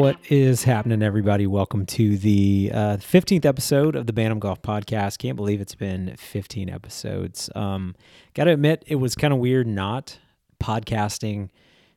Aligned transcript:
What 0.00 0.16
is 0.30 0.64
happening, 0.64 1.02
everybody? 1.02 1.46
Welcome 1.46 1.84
to 1.84 2.16
the 2.16 2.70
uh, 2.72 2.96
15th 2.96 3.44
episode 3.44 3.96
of 3.96 4.06
the 4.06 4.14
Bantam 4.14 4.38
Golf 4.38 4.62
Podcast. 4.62 5.18
Can't 5.18 5.36
believe 5.36 5.60
it's 5.60 5.74
been 5.74 6.16
15 6.16 6.70
episodes. 6.70 7.50
Um, 7.54 7.94
Got 8.32 8.44
to 8.44 8.52
admit, 8.52 8.82
it 8.86 8.94
was 8.94 9.14
kind 9.14 9.34
of 9.34 9.40
weird 9.40 9.66
not 9.66 10.18
podcasting 10.58 11.50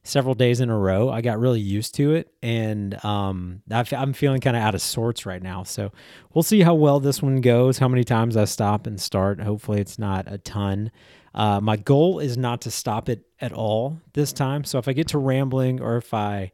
several 0.03 0.35
days 0.35 0.59
in 0.59 0.69
a 0.69 0.77
row. 0.77 1.09
I 1.09 1.21
got 1.21 1.39
really 1.39 1.61
used 1.61 1.95
to 1.95 2.13
it, 2.13 2.29
and 2.43 3.03
um, 3.05 3.61
I'm 3.71 4.11
feeling 4.11 4.41
kind 4.41 4.57
of 4.57 4.63
out 4.63 4.75
of 4.75 4.81
sorts 4.81 5.25
right 5.25 5.41
now. 5.41 5.63
So 5.63 5.93
we'll 6.33 6.43
see 6.43 6.59
how 6.59 6.73
well 6.73 6.99
this 6.99 7.21
one 7.21 7.39
goes, 7.39 7.77
how 7.77 7.87
many 7.87 8.03
times 8.03 8.35
I 8.35 8.43
stop 8.43 8.85
and 8.85 8.99
start. 8.99 9.39
Hopefully, 9.39 9.79
it's 9.79 9.97
not 9.97 10.29
a 10.29 10.39
ton. 10.39 10.91
Uh, 11.33 11.61
my 11.61 11.77
goal 11.77 12.19
is 12.19 12.37
not 12.37 12.59
to 12.63 12.69
stop 12.69 13.07
it 13.07 13.25
at 13.39 13.53
all 13.53 14.01
this 14.11 14.33
time. 14.33 14.65
So 14.65 14.77
if 14.77 14.89
I 14.89 14.93
get 14.93 15.07
to 15.07 15.17
rambling 15.17 15.79
or 15.79 15.95
if 15.95 16.13
I 16.13 16.51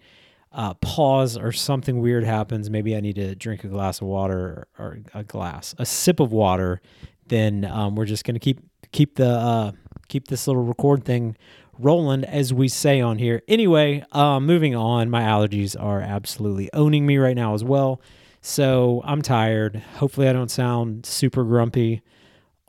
uh, 0.52 0.74
pause 0.76 1.38
or 1.38 1.52
something 1.52 2.00
weird 2.00 2.24
happens, 2.24 2.70
maybe 2.70 2.96
I 2.96 3.00
need 3.00 3.16
to 3.16 3.36
drink 3.36 3.64
a 3.64 3.68
glass 3.68 4.02
of 4.02 4.08
water 4.08 4.68
or 4.78 5.00
a 5.14 5.24
glass, 5.24 5.76
a 5.78 5.86
sip 5.86 6.20
of 6.20 6.32
water, 6.32 6.82
then 7.28 7.66
um, 7.66 7.96
we're 7.96 8.06
just 8.06 8.24
gonna 8.24 8.40
keep 8.40 8.60
keep 8.92 9.16
the 9.16 9.30
uh, 9.30 9.72
keep 10.08 10.28
this 10.28 10.48
little 10.48 10.64
record 10.64 11.04
thing 11.04 11.38
rolling, 11.78 12.24
as 12.24 12.54
we 12.54 12.68
say 12.68 13.00
on 13.00 13.20
here. 13.20 13.42
Anyway, 13.48 14.04
uh, 14.12 14.40
moving 14.40 14.76
on. 14.76 15.10
My 15.10 15.22
allergies 15.22 15.76
are 15.80 16.02
absolutely 16.02 16.70
owning 16.74 17.06
me 17.06 17.18
right 17.18 17.36
now 17.36 17.54
as 17.54 17.64
well, 17.64 18.02
so 18.42 19.02
I'm 19.06 19.22
tired. 19.22 19.78
Hopefully, 19.98 20.28
I 20.28 20.34
don't 20.34 20.52
sound 20.52 21.06
super 21.06 21.44
grumpy 21.44 22.02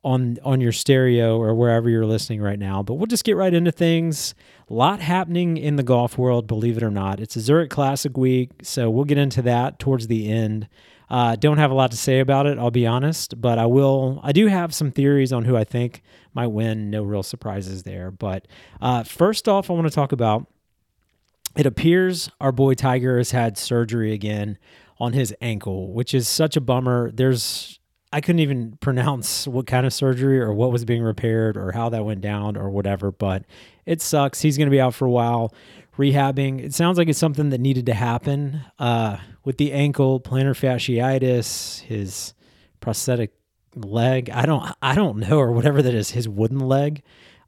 on 0.03 0.39
on 0.43 0.61
your 0.61 0.73
stereo 0.73 1.39
or 1.39 1.55
wherever 1.55 1.89
you're 1.89 2.07
listening 2.07 2.41
right 2.41 2.59
now. 2.59 2.83
But 2.83 2.95
we'll 2.95 3.07
just 3.07 3.25
get 3.25 3.37
right 3.37 3.53
into 3.53 3.73
things. 3.73 4.35
A 4.69 4.75
lot 4.75 5.01
happening 5.01 5.57
in 5.57 5.77
the 5.77 5.83
golf 5.83 6.17
world, 6.17 6.47
believe 6.47 6.77
it 6.77 6.83
or 6.83 6.91
not. 6.91 7.21
It's 7.21 7.37
a 7.37 7.41
Zurich 7.41 7.71
Classic 7.71 8.17
week, 8.17 8.51
so 8.63 8.89
we'll 8.89 9.05
get 9.05 9.19
into 9.19 9.43
that 9.43 9.79
towards 9.79 10.07
the 10.07 10.31
end. 10.31 10.69
Uh, 11.11 11.35
don't 11.35 11.59
have 11.59 11.73
a 11.73 11.75
lot 11.75 11.91
to 11.91 11.97
say 11.97 12.21
about 12.21 12.47
it, 12.47 12.57
I'll 12.57 12.71
be 12.71 12.87
honest, 12.87 13.41
but 13.41 13.59
I 13.59 13.67
will. 13.67 14.21
I 14.23 14.31
do 14.31 14.47
have 14.47 14.73
some 14.73 14.93
theories 14.93 15.33
on 15.33 15.45
who 15.45 15.57
I 15.57 15.65
think 15.65 16.03
might 16.35 16.47
win. 16.47 16.89
No 16.89 17.03
real 17.03 17.25
surprises 17.25 17.83
there. 17.83 18.13
But 18.13 18.47
uh, 18.81 19.03
first 19.03 19.49
off, 19.49 19.69
I 19.69 19.73
want 19.73 19.89
to 19.89 19.93
talk 19.95 20.13
about. 20.13 20.47
It 21.57 21.67
appears 21.67 22.31
our 22.41 22.53
boy 22.53 22.75
Tiger 22.75 23.19
has 23.19 23.33
had 23.33 23.59
surgery 23.59 24.13
again 24.13 24.57
on 25.01 25.15
his 25.15 25.35
ankle, 25.41 25.93
which 25.93 26.15
is 26.15 26.29
such 26.29 26.57
a 26.57 26.61
bummer. 26.61 27.11
There's 27.11 27.80
I 28.13 28.21
couldn't 28.21 28.41
even 28.41 28.77
pronounce 28.81 29.47
what 29.47 29.67
kind 29.67 29.87
of 29.87 29.93
surgery 29.93 30.41
or 30.41 30.53
what 30.53 30.73
was 30.73 30.85
being 30.85 31.03
repaired 31.03 31.57
or 31.57 31.73
how 31.73 31.89
that 31.91 32.05
went 32.05 32.21
down 32.21 32.57
or 32.57 32.69
whatever, 32.69 33.13
but 33.13 33.45
it 33.87 34.01
sucks. 34.01 34.41
He's 34.41 34.57
going 34.57 34.67
to 34.67 34.71
be 34.71 34.81
out 34.81 34.95
for 34.95 35.07
a 35.07 35.11
while 35.11 35.55
rehabbing. 35.97 36.61
It 36.61 36.75
sounds 36.75 36.99
like 36.99 37.09
it's 37.09 37.19
something 37.19 37.51
that 37.51 37.61
needed 37.61 37.87
to 37.87 37.95
happen 37.95 38.63
uh, 38.79 39.19
with 39.45 39.59
the 39.59 39.73
ankle, 39.73 40.21
plantar 40.21 40.57
fasciitis, 40.59 41.83
his 41.83 42.35
prosthetic 42.81 43.33
leg. 43.77 44.29
I 44.31 44.45
don't, 44.45 44.75
I 44.83 44.95
don't 44.95 45.19
know, 45.19 45.39
or 45.39 45.53
whatever 45.53 45.81
that 45.83 45.95
is, 45.95 46.11
his 46.11 46.29
wooden 46.29 46.61
leg. 46.61 47.03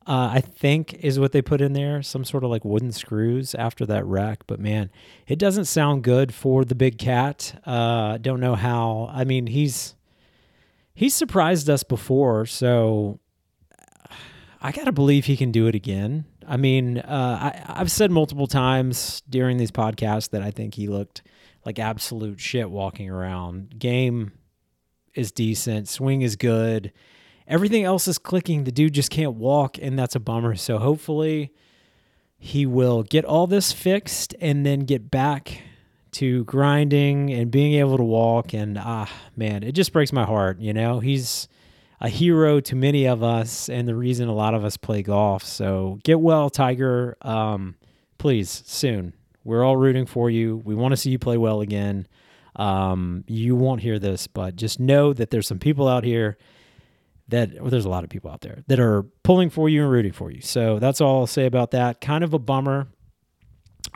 Uh, 0.06 0.30
I 0.32 0.40
think 0.40 0.94
is 0.94 1.20
what 1.20 1.30
they 1.30 1.42
put 1.42 1.60
in 1.60 1.74
there, 1.74 2.02
some 2.02 2.24
sort 2.24 2.42
of 2.42 2.50
like 2.50 2.64
wooden 2.64 2.90
screws 2.90 3.54
after 3.54 3.86
that 3.86 4.04
wreck. 4.04 4.40
But 4.46 4.58
man, 4.58 4.90
it 5.28 5.38
doesn't 5.38 5.66
sound 5.66 6.02
good 6.02 6.34
for 6.34 6.64
the 6.64 6.74
big 6.74 6.98
cat. 6.98 7.60
Uh, 7.64 8.18
don't 8.18 8.40
know 8.40 8.56
how. 8.56 9.10
I 9.12 9.24
mean, 9.24 9.46
he's 9.46 9.94
he's 10.94 11.14
surprised 11.14 11.68
us 11.68 11.82
before, 11.82 12.46
so 12.46 13.20
I 14.60 14.72
gotta 14.72 14.92
believe 14.92 15.24
he 15.24 15.36
can 15.36 15.50
do 15.50 15.66
it 15.66 15.74
again. 15.74 16.24
I 16.46 16.56
mean, 16.56 16.98
uh, 16.98 17.52
I, 17.68 17.80
I've 17.80 17.90
said 17.90 18.10
multiple 18.10 18.46
times 18.46 19.22
during 19.28 19.56
these 19.56 19.70
podcasts 19.70 20.30
that 20.30 20.42
I 20.42 20.50
think 20.50 20.74
he 20.74 20.86
looked 20.86 21.22
like 21.64 21.78
absolute 21.78 22.40
shit 22.40 22.70
walking 22.70 23.08
around. 23.08 23.78
Game 23.78 24.32
is 25.14 25.32
decent, 25.32 25.88
swing 25.88 26.22
is 26.22 26.36
good, 26.36 26.92
everything 27.46 27.84
else 27.84 28.08
is 28.08 28.18
clicking. 28.18 28.64
The 28.64 28.72
dude 28.72 28.94
just 28.94 29.10
can't 29.10 29.34
walk, 29.34 29.78
and 29.80 29.98
that's 29.98 30.14
a 30.14 30.20
bummer. 30.20 30.56
So 30.56 30.78
hopefully, 30.78 31.52
he 32.38 32.66
will 32.66 33.02
get 33.02 33.24
all 33.24 33.46
this 33.46 33.72
fixed 33.72 34.34
and 34.40 34.66
then 34.66 34.80
get 34.80 35.10
back 35.10 35.62
to 36.12 36.44
grinding 36.44 37.32
and 37.32 37.50
being 37.50 37.74
able 37.74 37.96
to 37.96 38.04
walk. 38.04 38.54
And 38.54 38.78
ah, 38.78 39.10
man, 39.36 39.62
it 39.62 39.72
just 39.72 39.92
breaks 39.92 40.12
my 40.12 40.24
heart. 40.24 40.60
You 40.60 40.72
know, 40.72 41.00
he's 41.00 41.48
a 42.00 42.08
hero 42.08 42.60
to 42.60 42.76
many 42.76 43.06
of 43.06 43.22
us 43.22 43.68
and 43.68 43.86
the 43.86 43.94
reason 43.94 44.28
a 44.28 44.34
lot 44.34 44.54
of 44.54 44.64
us 44.64 44.76
play 44.76 45.02
golf. 45.02 45.44
So 45.44 45.98
get 46.04 46.20
well, 46.20 46.50
Tiger. 46.50 47.16
Um, 47.22 47.76
please, 48.18 48.62
soon. 48.66 49.14
We're 49.44 49.64
all 49.64 49.76
rooting 49.76 50.06
for 50.06 50.30
you. 50.30 50.62
We 50.64 50.74
want 50.74 50.92
to 50.92 50.96
see 50.96 51.10
you 51.10 51.18
play 51.18 51.36
well 51.36 51.60
again. 51.60 52.06
Um, 52.54 53.24
you 53.26 53.56
won't 53.56 53.80
hear 53.80 53.98
this, 53.98 54.26
but 54.26 54.56
just 54.56 54.78
know 54.78 55.12
that 55.12 55.30
there's 55.30 55.48
some 55.48 55.58
people 55.58 55.88
out 55.88 56.04
here 56.04 56.36
that 57.28 57.60
well, 57.60 57.70
there's 57.70 57.86
a 57.86 57.88
lot 57.88 58.04
of 58.04 58.10
people 58.10 58.30
out 58.30 58.42
there 58.42 58.62
that 58.66 58.78
are 58.78 59.04
pulling 59.22 59.50
for 59.50 59.68
you 59.68 59.82
and 59.82 59.90
rooting 59.90 60.12
for 60.12 60.30
you. 60.30 60.40
So 60.40 60.78
that's 60.78 61.00
all 61.00 61.20
I'll 61.20 61.26
say 61.26 61.46
about 61.46 61.70
that. 61.70 62.00
Kind 62.00 62.24
of 62.24 62.34
a 62.34 62.38
bummer. 62.38 62.88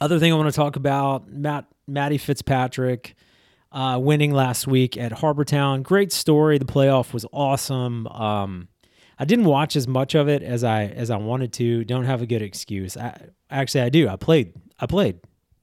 Other 0.01 0.19
thing 0.19 0.33
I 0.33 0.37
want 0.37 0.49
to 0.49 0.57
talk 0.57 0.77
about, 0.77 1.29
Matt 1.31 1.67
Matty 1.87 2.19
Fitzpatrick 2.19 3.15
uh, 3.73 3.99
winning 4.01 4.33
last 4.33 4.67
week 4.67 4.97
at 4.97 5.13
Harbour 5.13 5.45
Town. 5.45 5.83
Great 5.83 6.13
story. 6.13 6.59
The 6.59 6.65
playoff 6.65 7.13
was 7.13 7.27
awesome. 7.33 8.07
Um, 8.09 8.69
I 9.19 9.25
didn't 9.25 9.47
watch 9.47 9.77
as 9.77 9.89
much 9.89 10.15
of 10.15 10.29
it 10.29 10.43
as 10.43 10.65
I 10.65 10.85
as 10.85 11.11
I 11.11 11.17
wanted 11.17 11.53
to. 11.55 11.85
Don't 11.85 12.05
have 12.05 12.23
a 12.23 12.27
good 12.27 12.43
excuse. 12.43 12.97
I, 12.97 13.29
actually, 13.51 13.83
I 13.83 13.89
do. 13.89 14.09
I 14.09 14.17
played. 14.17 14.53
I 14.79 14.87
played 14.87 15.21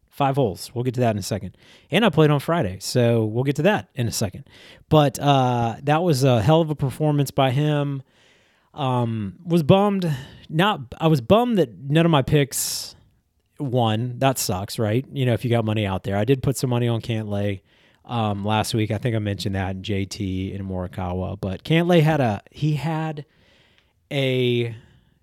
five 0.09 0.35
holes. 0.35 0.71
We'll 0.73 0.83
get 0.83 0.93
to 0.95 1.01
that 1.01 1.11
in 1.11 1.17
a 1.17 1.23
second. 1.23 1.57
And 1.91 2.05
I 2.05 2.09
played 2.09 2.29
on 2.29 2.39
Friday, 2.39 2.77
so 2.79 3.25
we'll 3.25 3.43
get 3.43 3.55
to 3.57 3.63
that 3.63 3.89
in 3.95 4.07
a 4.07 4.11
second. 4.11 4.47
But 4.89 5.19
uh, 5.19 5.77
that 5.83 6.03
was 6.03 6.23
a 6.23 6.41
hell 6.41 6.61
of 6.61 6.69
a 6.69 6.75
performance 6.75 7.31
by 7.31 7.51
him. 7.51 8.03
Um, 8.73 9.39
was 9.45 9.63
bummed. 9.63 10.11
Not. 10.49 10.81
I 10.99 11.07
was 11.07 11.21
bummed 11.21 11.57
that 11.57 11.77
none 11.77 12.05
of 12.05 12.11
my 12.11 12.21
picks 12.21 12.95
won, 13.63 14.19
that 14.19 14.37
sucks, 14.37 14.77
right? 14.77 15.05
You 15.11 15.25
know, 15.25 15.33
if 15.33 15.43
you 15.43 15.51
got 15.51 15.65
money 15.65 15.85
out 15.85 16.03
there. 16.03 16.17
I 16.17 16.25
did 16.25 16.43
put 16.43 16.57
some 16.57 16.69
money 16.69 16.87
on 16.87 17.01
Cantlay 17.01 17.61
um, 18.05 18.43
last 18.43 18.73
week. 18.73 18.91
I 18.91 18.97
think 18.97 19.15
I 19.15 19.19
mentioned 19.19 19.55
that 19.55 19.75
in 19.75 19.81
JT 19.81 20.53
in 20.53 20.67
Morikawa, 20.67 21.39
but 21.39 21.63
Cantlay 21.63 22.01
had 22.01 22.19
a 22.19 22.41
he 22.51 22.75
had 22.75 23.25
a 24.11 24.75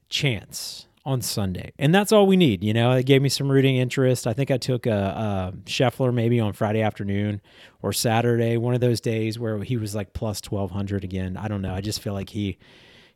chance 0.09 0.87
on 1.05 1.23
Sunday, 1.23 1.73
and 1.79 1.95
that's 1.95 2.13
all 2.13 2.27
we 2.27 2.37
need. 2.37 2.63
You 2.63 2.75
know, 2.75 2.93
it 2.93 3.07
gave 3.07 3.23
me 3.23 3.29
some 3.29 3.51
rooting 3.51 3.77
interest. 3.77 4.27
I 4.27 4.33
think 4.33 4.51
I 4.51 4.59
took 4.59 4.87
a, 4.87 5.53
a 5.55 5.57
Scheffler 5.65 6.13
maybe 6.13 6.41
on 6.41 6.53
Friday 6.53 6.83
afternoon 6.83 7.41
or 7.83 7.93
Saturday, 7.93 8.57
one 8.57 8.75
of 8.75 8.81
those 8.81 9.01
days 9.01 9.39
where 9.39 9.59
he 9.63 9.77
was 9.77 9.95
like 9.95 10.13
plus 10.13 10.41
twelve 10.41 10.71
hundred 10.71 11.05
again. 11.05 11.37
I 11.37 11.49
don't 11.49 11.63
know. 11.63 11.75
I 11.75 11.81
just 11.81 12.01
feel 12.01 12.13
like 12.13 12.31
he 12.31 12.59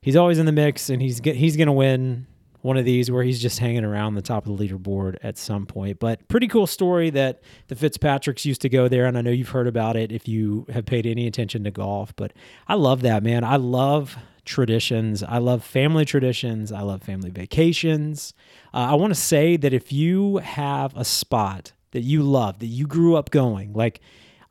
he's 0.01 0.17
always 0.17 0.39
in 0.39 0.47
the 0.47 0.53
mix, 0.53 0.91
and 0.91 1.01
he's 1.01 1.21
he's 1.21 1.57
gonna 1.57 1.73
win 1.73 2.27
one 2.65 2.79
of 2.79 2.87
these 2.87 3.11
where 3.11 3.23
he's 3.23 3.43
just 3.43 3.59
hanging 3.59 3.85
around 3.85 4.15
the 4.15 4.23
top 4.23 4.47
of 4.47 4.57
the 4.57 4.67
leaderboard 4.67 5.19
at 5.23 5.37
some 5.37 5.67
point. 5.67 5.99
But 5.99 6.27
pretty 6.29 6.49
cool 6.49 6.67
story 6.67 7.11
that 7.11 7.43
the 7.69 7.75
Fitzpatricks 7.75 8.47
used 8.47 8.63
to 8.63 8.71
go 8.71 8.89
there, 8.89 9.05
and 9.05 9.19
I 9.19 9.21
know 9.21 9.31
you've 9.31 9.51
heard 9.51 9.67
about 9.67 9.97
it 9.97 10.11
if 10.11 10.27
you 10.27 10.65
have 10.73 10.87
paid 10.87 11.05
any 11.05 11.27
attention 11.27 11.63
to 11.65 11.71
golf. 11.71 12.17
But 12.17 12.33
I 12.67 12.73
love 12.73 13.03
that, 13.03 13.23
man. 13.23 13.45
I 13.45 13.57
love 13.57 14.17
traditions. 14.47 15.23
I 15.23 15.37
love 15.37 15.63
family 15.63 16.07
traditions. 16.07 16.73
I 16.73 16.81
love 16.81 17.03
family 17.03 17.29
vacations. 17.29 18.33
Uh, 18.73 18.93
I 18.93 18.95
want 18.95 19.11
to 19.11 19.21
say 19.21 19.59
that 19.59 19.75
if 19.75 19.93
you 19.93 20.39
have 20.39 20.97
a 20.97 21.05
spot 21.05 21.73
that 21.91 22.01
you 22.01 22.23
love, 22.23 22.61
that 22.61 22.67
you 22.69 22.87
grew 22.87 23.15
up 23.15 23.29
going, 23.29 23.75
like 23.75 24.01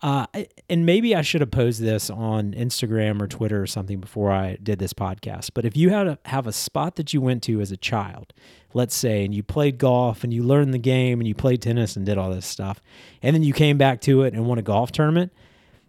uh, 0.03 0.27
and 0.69 0.85
maybe 0.85 1.15
I 1.15 1.21
should 1.21 1.39
have 1.39 1.49
posed 1.49 1.81
this 1.81 2.09
on 2.09 2.51
Instagram 2.51 3.21
or 3.21 3.27
Twitter 3.27 3.61
or 3.61 3.67
something 3.67 4.01
before 4.01 4.31
I 4.31 4.57
did 4.61 4.77
this 4.77 4.91
podcast. 4.91 5.51
But 5.53 5.63
if 5.63 5.77
you 5.77 5.91
had 5.91 6.07
a, 6.07 6.19
have 6.25 6.45
a 6.45 6.51
spot 6.51 6.97
that 6.97 7.13
you 7.13 7.21
went 7.21 7.41
to 7.43 7.61
as 7.61 7.71
a 7.71 7.77
child, 7.77 8.33
let's 8.73 8.93
say, 8.93 9.23
and 9.23 9.33
you 9.33 9.43
played 9.43 9.77
golf 9.77 10.25
and 10.25 10.33
you 10.33 10.43
learned 10.43 10.73
the 10.73 10.77
game 10.77 11.21
and 11.21 11.27
you 11.27 11.33
played 11.33 11.61
tennis 11.61 11.95
and 11.95 12.05
did 12.05 12.17
all 12.17 12.29
this 12.31 12.45
stuff, 12.45 12.81
and 13.21 13.33
then 13.33 13.43
you 13.43 13.53
came 13.53 13.77
back 13.77 14.01
to 14.01 14.23
it 14.23 14.33
and 14.33 14.45
won 14.45 14.57
a 14.57 14.61
golf 14.61 14.91
tournament, 14.91 15.31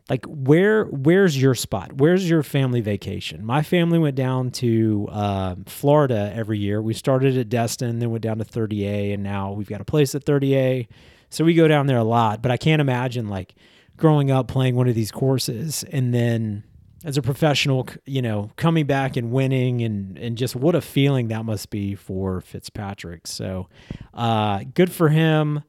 like 0.08 0.24
where 0.26 0.84
where's 0.84 1.40
your 1.40 1.56
spot? 1.56 1.94
Where's 1.94 2.30
your 2.30 2.44
family 2.44 2.80
vacation? 2.80 3.44
My 3.44 3.62
family 3.62 3.98
went 3.98 4.14
down 4.14 4.52
to 4.52 5.08
uh, 5.10 5.56
Florida 5.66 6.30
every 6.32 6.58
year. 6.58 6.80
We 6.80 6.94
started 6.94 7.36
at 7.36 7.48
Destin, 7.48 7.98
then 7.98 8.12
went 8.12 8.22
down 8.22 8.38
to 8.38 8.44
30A, 8.44 9.12
and 9.12 9.24
now 9.24 9.50
we've 9.50 9.68
got 9.68 9.80
a 9.80 9.84
place 9.84 10.14
at 10.14 10.24
30A. 10.24 10.86
So 11.30 11.44
we 11.44 11.54
go 11.54 11.66
down 11.66 11.88
there 11.88 11.98
a 11.98 12.04
lot. 12.04 12.42
But 12.42 12.52
I 12.52 12.56
can't 12.56 12.80
imagine 12.80 13.28
like 13.28 13.56
growing 13.96 14.30
up 14.30 14.48
playing 14.48 14.74
one 14.74 14.88
of 14.88 14.94
these 14.94 15.10
courses 15.10 15.84
and 15.90 16.12
then 16.12 16.64
as 17.04 17.18
a 17.18 17.22
professional, 17.22 17.86
you 18.06 18.22
know, 18.22 18.50
coming 18.56 18.86
back 18.86 19.16
and 19.16 19.30
winning 19.30 19.82
and 19.82 20.18
and 20.18 20.38
just 20.38 20.56
what 20.56 20.74
a 20.74 20.80
feeling 20.80 21.28
that 21.28 21.44
must 21.44 21.70
be 21.70 21.94
for 21.94 22.40
Fitzpatrick. 22.40 23.26
So, 23.26 23.68
uh, 24.14 24.64
good 24.74 24.90
for 24.90 25.10
him. 25.10 25.62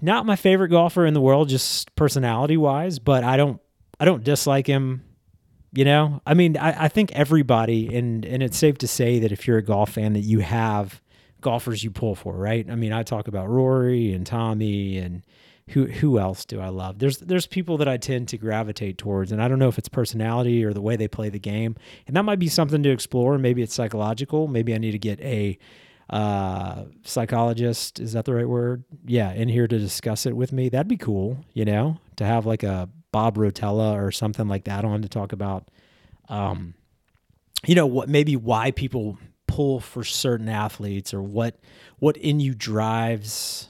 Not 0.00 0.26
my 0.26 0.36
favorite 0.36 0.68
golfer 0.68 1.06
in 1.06 1.14
the 1.14 1.20
world, 1.20 1.48
just 1.48 1.94
personality 1.94 2.56
wise, 2.56 2.98
but 2.98 3.22
I 3.22 3.36
don't 3.36 3.60
I 4.00 4.04
don't 4.04 4.24
dislike 4.24 4.66
him. 4.66 5.04
You 5.74 5.86
know, 5.86 6.20
I 6.26 6.34
mean, 6.34 6.58
I, 6.58 6.84
I 6.84 6.88
think 6.88 7.12
everybody 7.12 7.96
and 7.96 8.24
and 8.24 8.42
it's 8.42 8.58
safe 8.58 8.78
to 8.78 8.88
say 8.88 9.20
that 9.20 9.30
if 9.30 9.46
you're 9.46 9.58
a 9.58 9.62
golf 9.62 9.92
fan, 9.92 10.14
that 10.14 10.20
you 10.20 10.40
have 10.40 11.00
golfers 11.40 11.84
you 11.84 11.90
pull 11.90 12.14
for, 12.14 12.34
right? 12.34 12.68
I 12.68 12.74
mean, 12.74 12.92
I 12.92 13.04
talk 13.04 13.28
about 13.28 13.48
Rory 13.48 14.12
and 14.12 14.26
Tommy 14.26 14.98
and 14.98 15.22
who 15.68 15.86
who 15.86 16.18
else 16.18 16.44
do 16.44 16.60
I 16.60 16.68
love? 16.68 16.98
There's 16.98 17.18
there's 17.18 17.46
people 17.46 17.78
that 17.78 17.88
I 17.88 17.96
tend 17.96 18.28
to 18.28 18.38
gravitate 18.38 18.98
towards, 18.98 19.32
and 19.32 19.42
I 19.42 19.48
don't 19.48 19.58
know 19.58 19.68
if 19.68 19.78
it's 19.78 19.88
personality 19.88 20.64
or 20.64 20.72
the 20.72 20.80
way 20.80 20.96
they 20.96 21.08
play 21.08 21.28
the 21.28 21.38
game, 21.38 21.76
and 22.06 22.16
that 22.16 22.24
might 22.24 22.38
be 22.38 22.48
something 22.48 22.82
to 22.82 22.90
explore. 22.90 23.38
Maybe 23.38 23.62
it's 23.62 23.74
psychological. 23.74 24.48
Maybe 24.48 24.74
I 24.74 24.78
need 24.78 24.92
to 24.92 24.98
get 24.98 25.20
a 25.20 25.58
uh, 26.10 26.84
psychologist. 27.04 28.00
Is 28.00 28.12
that 28.12 28.24
the 28.24 28.34
right 28.34 28.48
word? 28.48 28.84
Yeah, 29.06 29.32
in 29.32 29.48
here 29.48 29.68
to 29.68 29.78
discuss 29.78 30.26
it 30.26 30.36
with 30.36 30.52
me. 30.52 30.68
That'd 30.68 30.88
be 30.88 30.96
cool. 30.96 31.38
You 31.52 31.64
know, 31.64 31.98
to 32.16 32.24
have 32.24 32.44
like 32.44 32.64
a 32.64 32.88
Bob 33.12 33.36
Rotella 33.36 33.94
or 33.94 34.10
something 34.10 34.48
like 34.48 34.64
that 34.64 34.84
on 34.84 35.02
to 35.02 35.08
talk 35.08 35.32
about. 35.32 35.68
Um, 36.28 36.74
you 37.66 37.74
know 37.74 37.86
what? 37.86 38.08
Maybe 38.08 38.34
why 38.36 38.72
people 38.72 39.18
pull 39.46 39.80
for 39.80 40.02
certain 40.02 40.48
athletes 40.48 41.12
or 41.12 41.22
what 41.22 41.60
what 41.98 42.16
in 42.16 42.40
you 42.40 42.54
drives 42.54 43.68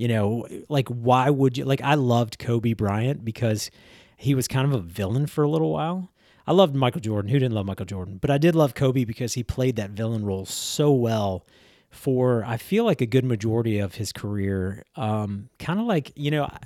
you 0.00 0.08
know, 0.08 0.46
like 0.70 0.88
why 0.88 1.28
would 1.28 1.58
you 1.58 1.66
like 1.66 1.82
I 1.82 1.92
loved 1.92 2.38
Kobe 2.38 2.72
Bryant 2.72 3.22
because 3.22 3.70
he 4.16 4.34
was 4.34 4.48
kind 4.48 4.66
of 4.66 4.72
a 4.72 4.80
villain 4.82 5.26
for 5.26 5.44
a 5.44 5.48
little 5.48 5.70
while. 5.70 6.10
I 6.46 6.52
loved 6.52 6.74
Michael 6.74 7.02
Jordan. 7.02 7.30
Who 7.30 7.38
didn't 7.38 7.52
love 7.52 7.66
Michael 7.66 7.84
Jordan? 7.84 8.16
But 8.18 8.30
I 8.30 8.38
did 8.38 8.54
love 8.54 8.74
Kobe 8.74 9.04
because 9.04 9.34
he 9.34 9.42
played 9.42 9.76
that 9.76 9.90
villain 9.90 10.24
role 10.24 10.46
so 10.46 10.90
well 10.90 11.44
for 11.90 12.42
I 12.46 12.56
feel 12.56 12.84
like 12.84 13.02
a 13.02 13.06
good 13.06 13.26
majority 13.26 13.78
of 13.78 13.96
his 13.96 14.10
career. 14.10 14.86
Um, 14.96 15.50
kind 15.58 15.78
of 15.78 15.84
like 15.84 16.12
you 16.16 16.30
know, 16.30 16.44
I, 16.44 16.58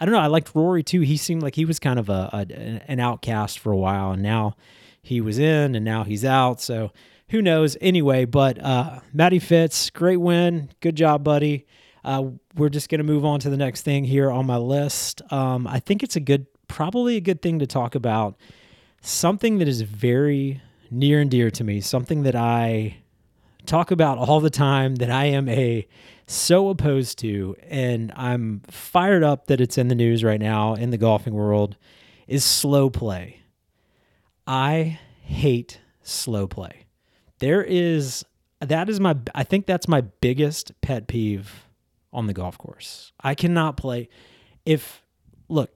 I, 0.00 0.04
don't 0.04 0.12
know. 0.12 0.20
I 0.20 0.26
liked 0.26 0.52
Rory 0.52 0.82
too. 0.82 1.02
He 1.02 1.16
seemed 1.16 1.40
like 1.44 1.54
he 1.54 1.64
was 1.64 1.78
kind 1.78 2.00
of 2.00 2.08
a, 2.08 2.30
a 2.32 2.90
an 2.90 2.98
outcast 2.98 3.60
for 3.60 3.70
a 3.70 3.76
while, 3.76 4.10
and 4.10 4.24
now 4.24 4.56
he 5.00 5.20
was 5.20 5.38
in, 5.38 5.76
and 5.76 5.84
now 5.84 6.02
he's 6.02 6.24
out. 6.24 6.60
So 6.60 6.90
who 7.28 7.42
knows? 7.42 7.76
Anyway, 7.80 8.24
but 8.24 8.58
uh, 8.60 8.98
Matty 9.12 9.38
Fitz, 9.38 9.88
great 9.90 10.16
win. 10.16 10.70
Good 10.80 10.96
job, 10.96 11.22
buddy. 11.22 11.64
Uh, 12.04 12.24
we're 12.56 12.68
just 12.68 12.88
going 12.88 12.98
to 12.98 13.04
move 13.04 13.24
on 13.24 13.40
to 13.40 13.50
the 13.50 13.56
next 13.56 13.82
thing 13.82 14.04
here 14.04 14.30
on 14.30 14.46
my 14.46 14.56
list. 14.56 15.22
Um, 15.32 15.66
I 15.66 15.78
think 15.78 16.02
it's 16.02 16.16
a 16.16 16.20
good, 16.20 16.46
probably 16.68 17.16
a 17.16 17.20
good 17.20 17.42
thing 17.42 17.58
to 17.60 17.66
talk 17.66 17.94
about. 17.94 18.36
Something 19.00 19.58
that 19.58 19.68
is 19.68 19.82
very 19.82 20.60
near 20.90 21.20
and 21.20 21.30
dear 21.30 21.50
to 21.50 21.64
me, 21.64 21.80
something 21.80 22.22
that 22.22 22.36
I 22.36 22.96
talk 23.66 23.90
about 23.90 24.18
all 24.18 24.40
the 24.40 24.50
time, 24.50 24.96
that 24.96 25.10
I 25.10 25.26
am 25.26 25.48
a 25.48 25.86
so 26.26 26.68
opposed 26.68 27.18
to, 27.18 27.56
and 27.68 28.12
I'm 28.16 28.62
fired 28.68 29.22
up 29.22 29.46
that 29.46 29.60
it's 29.60 29.78
in 29.78 29.88
the 29.88 29.94
news 29.94 30.24
right 30.24 30.40
now 30.40 30.74
in 30.74 30.90
the 30.90 30.98
golfing 30.98 31.34
world, 31.34 31.76
is 32.26 32.44
slow 32.44 32.90
play. 32.90 33.40
I 34.46 34.98
hate 35.22 35.80
slow 36.02 36.46
play. 36.46 36.86
There 37.38 37.62
is 37.62 38.24
that 38.60 38.88
is 38.88 39.00
my 39.00 39.16
I 39.34 39.44
think 39.44 39.66
that's 39.66 39.88
my 39.88 40.00
biggest 40.00 40.72
pet 40.80 41.06
peeve 41.08 41.66
on 42.12 42.26
the 42.26 42.32
golf 42.32 42.58
course. 42.58 43.12
I 43.20 43.34
cannot 43.34 43.76
play. 43.76 44.08
If, 44.64 45.02
look, 45.48 45.70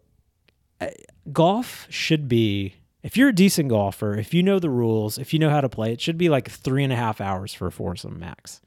golf 1.33 1.87
should 1.91 2.29
be, 2.29 2.75
if 3.03 3.17
you're 3.17 3.29
a 3.31 3.35
decent 3.35 3.69
golfer, 3.69 4.15
if 4.15 4.35
you 4.35 4.43
know 4.43 4.59
the 4.59 4.71
rules, 4.71 5.19
if 5.19 5.33
you 5.33 5.39
know 5.39 5.51
how 5.51 5.61
to 5.61 5.69
play, 5.69 5.93
it 5.93 6.01
should 6.01 6.19
be 6.19 6.29
like 6.29 6.51
three 6.51 6.85
and 6.85 6.93
a 6.93 6.97
half 6.97 7.21
hours 7.21 7.55
for 7.55 7.67
a 7.67 7.73
foursome 7.73 8.19
max. 8.19 8.61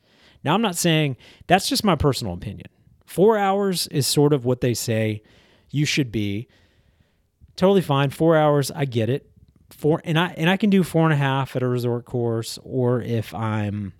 Now, 0.43 0.53
I'm 0.53 0.61
not 0.61 0.75
saying 0.75 1.17
that's 1.47 1.67
just 1.67 1.83
my 1.83 1.95
personal 1.95 2.33
opinion. 2.33 2.67
Four 3.05 3.37
hours 3.37 3.87
is 3.87 4.07
sort 4.07 4.33
of 4.33 4.45
what 4.45 4.61
they 4.61 4.73
say 4.73 5.21
you 5.69 5.85
should 5.85 6.11
be. 6.11 6.47
Totally 7.55 7.81
fine. 7.81 8.09
Four 8.09 8.37
hours, 8.37 8.71
I 8.71 8.85
get 8.85 9.09
it. 9.09 9.29
Four 9.71 10.01
and 10.03 10.17
I 10.17 10.33
and 10.37 10.49
I 10.49 10.57
can 10.57 10.69
do 10.69 10.83
four 10.83 11.03
and 11.03 11.13
a 11.13 11.17
half 11.17 11.55
at 11.55 11.61
a 11.61 11.67
resort 11.67 12.05
course, 12.05 12.57
or 12.63 13.01
if 13.01 13.33
I'm 13.33 13.93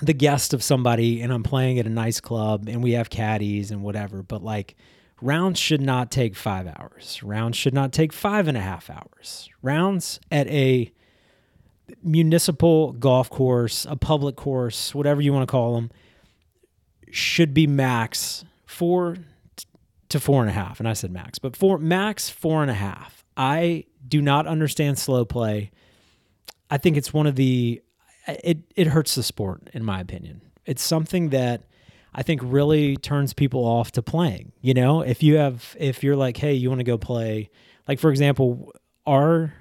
the 0.00 0.12
guest 0.12 0.54
of 0.54 0.62
somebody 0.62 1.20
and 1.20 1.32
I'm 1.32 1.42
playing 1.42 1.78
at 1.78 1.86
a 1.86 1.90
nice 1.90 2.20
club 2.20 2.68
and 2.68 2.82
we 2.82 2.92
have 2.92 3.10
caddies 3.10 3.70
and 3.70 3.82
whatever, 3.82 4.22
but 4.22 4.42
like 4.42 4.76
rounds 5.20 5.58
should 5.58 5.80
not 5.80 6.10
take 6.10 6.34
five 6.34 6.66
hours. 6.66 7.22
Rounds 7.22 7.56
should 7.56 7.74
not 7.74 7.92
take 7.92 8.12
five 8.12 8.48
and 8.48 8.56
a 8.56 8.60
half 8.60 8.90
hours. 8.90 9.48
Rounds 9.62 10.20
at 10.30 10.46
a 10.48 10.92
municipal 12.02 12.92
golf 12.92 13.30
course, 13.30 13.86
a 13.88 13.96
public 13.96 14.36
course, 14.36 14.94
whatever 14.94 15.20
you 15.20 15.32
want 15.32 15.46
to 15.46 15.50
call 15.50 15.74
them, 15.74 15.90
should 17.10 17.52
be 17.52 17.66
max 17.66 18.44
four 18.66 19.16
to 20.08 20.20
four 20.20 20.42
and 20.42 20.50
a 20.50 20.52
half. 20.52 20.78
And 20.80 20.88
I 20.88 20.92
said 20.92 21.10
max, 21.10 21.38
but 21.38 21.56
four 21.56 21.78
max 21.78 22.28
four 22.28 22.62
and 22.62 22.70
a 22.70 22.74
half. 22.74 23.24
I 23.36 23.84
do 24.06 24.20
not 24.20 24.46
understand 24.46 24.98
slow 24.98 25.24
play. 25.24 25.70
I 26.70 26.78
think 26.78 26.96
it's 26.96 27.12
one 27.12 27.26
of 27.26 27.36
the 27.36 27.82
it 28.26 28.58
it 28.76 28.88
hurts 28.88 29.14
the 29.14 29.22
sport 29.22 29.70
in 29.72 29.84
my 29.84 30.00
opinion. 30.00 30.42
It's 30.66 30.82
something 30.82 31.30
that 31.30 31.62
I 32.14 32.22
think 32.22 32.40
really 32.44 32.96
turns 32.96 33.32
people 33.32 33.64
off 33.64 33.92
to 33.92 34.02
playing. 34.02 34.52
You 34.60 34.74
know, 34.74 35.00
if 35.00 35.22
you 35.22 35.36
have 35.36 35.76
if 35.78 36.02
you're 36.02 36.16
like, 36.16 36.36
hey, 36.36 36.54
you 36.54 36.68
want 36.68 36.80
to 36.80 36.84
go 36.84 36.98
play, 36.98 37.50
like 37.86 37.98
for 37.98 38.10
example, 38.10 38.72
our 39.06 39.54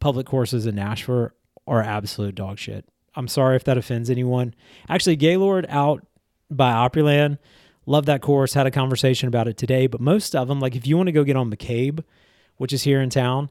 public 0.00 0.26
courses 0.26 0.66
in 0.66 0.74
Nashville 0.74 1.30
are 1.66 1.82
absolute 1.82 2.34
dog 2.34 2.58
shit. 2.58 2.84
I'm 3.14 3.28
sorry 3.28 3.56
if 3.56 3.64
that 3.64 3.78
offends 3.78 4.10
anyone. 4.10 4.54
Actually, 4.88 5.16
Gaylord 5.16 5.66
out 5.68 6.06
by 6.50 6.72
Opryland, 6.72 7.38
love 7.84 8.06
that 8.06 8.22
course. 8.22 8.54
Had 8.54 8.66
a 8.66 8.70
conversation 8.70 9.28
about 9.28 9.48
it 9.48 9.56
today, 9.56 9.86
but 9.86 10.00
most 10.00 10.36
of 10.36 10.48
them, 10.48 10.60
like 10.60 10.76
if 10.76 10.86
you 10.86 10.96
want 10.96 11.08
to 11.08 11.12
go 11.12 11.24
get 11.24 11.36
on 11.36 11.50
McCabe, 11.50 12.04
which 12.56 12.72
is 12.72 12.84
here 12.84 13.00
in 13.00 13.10
town, 13.10 13.50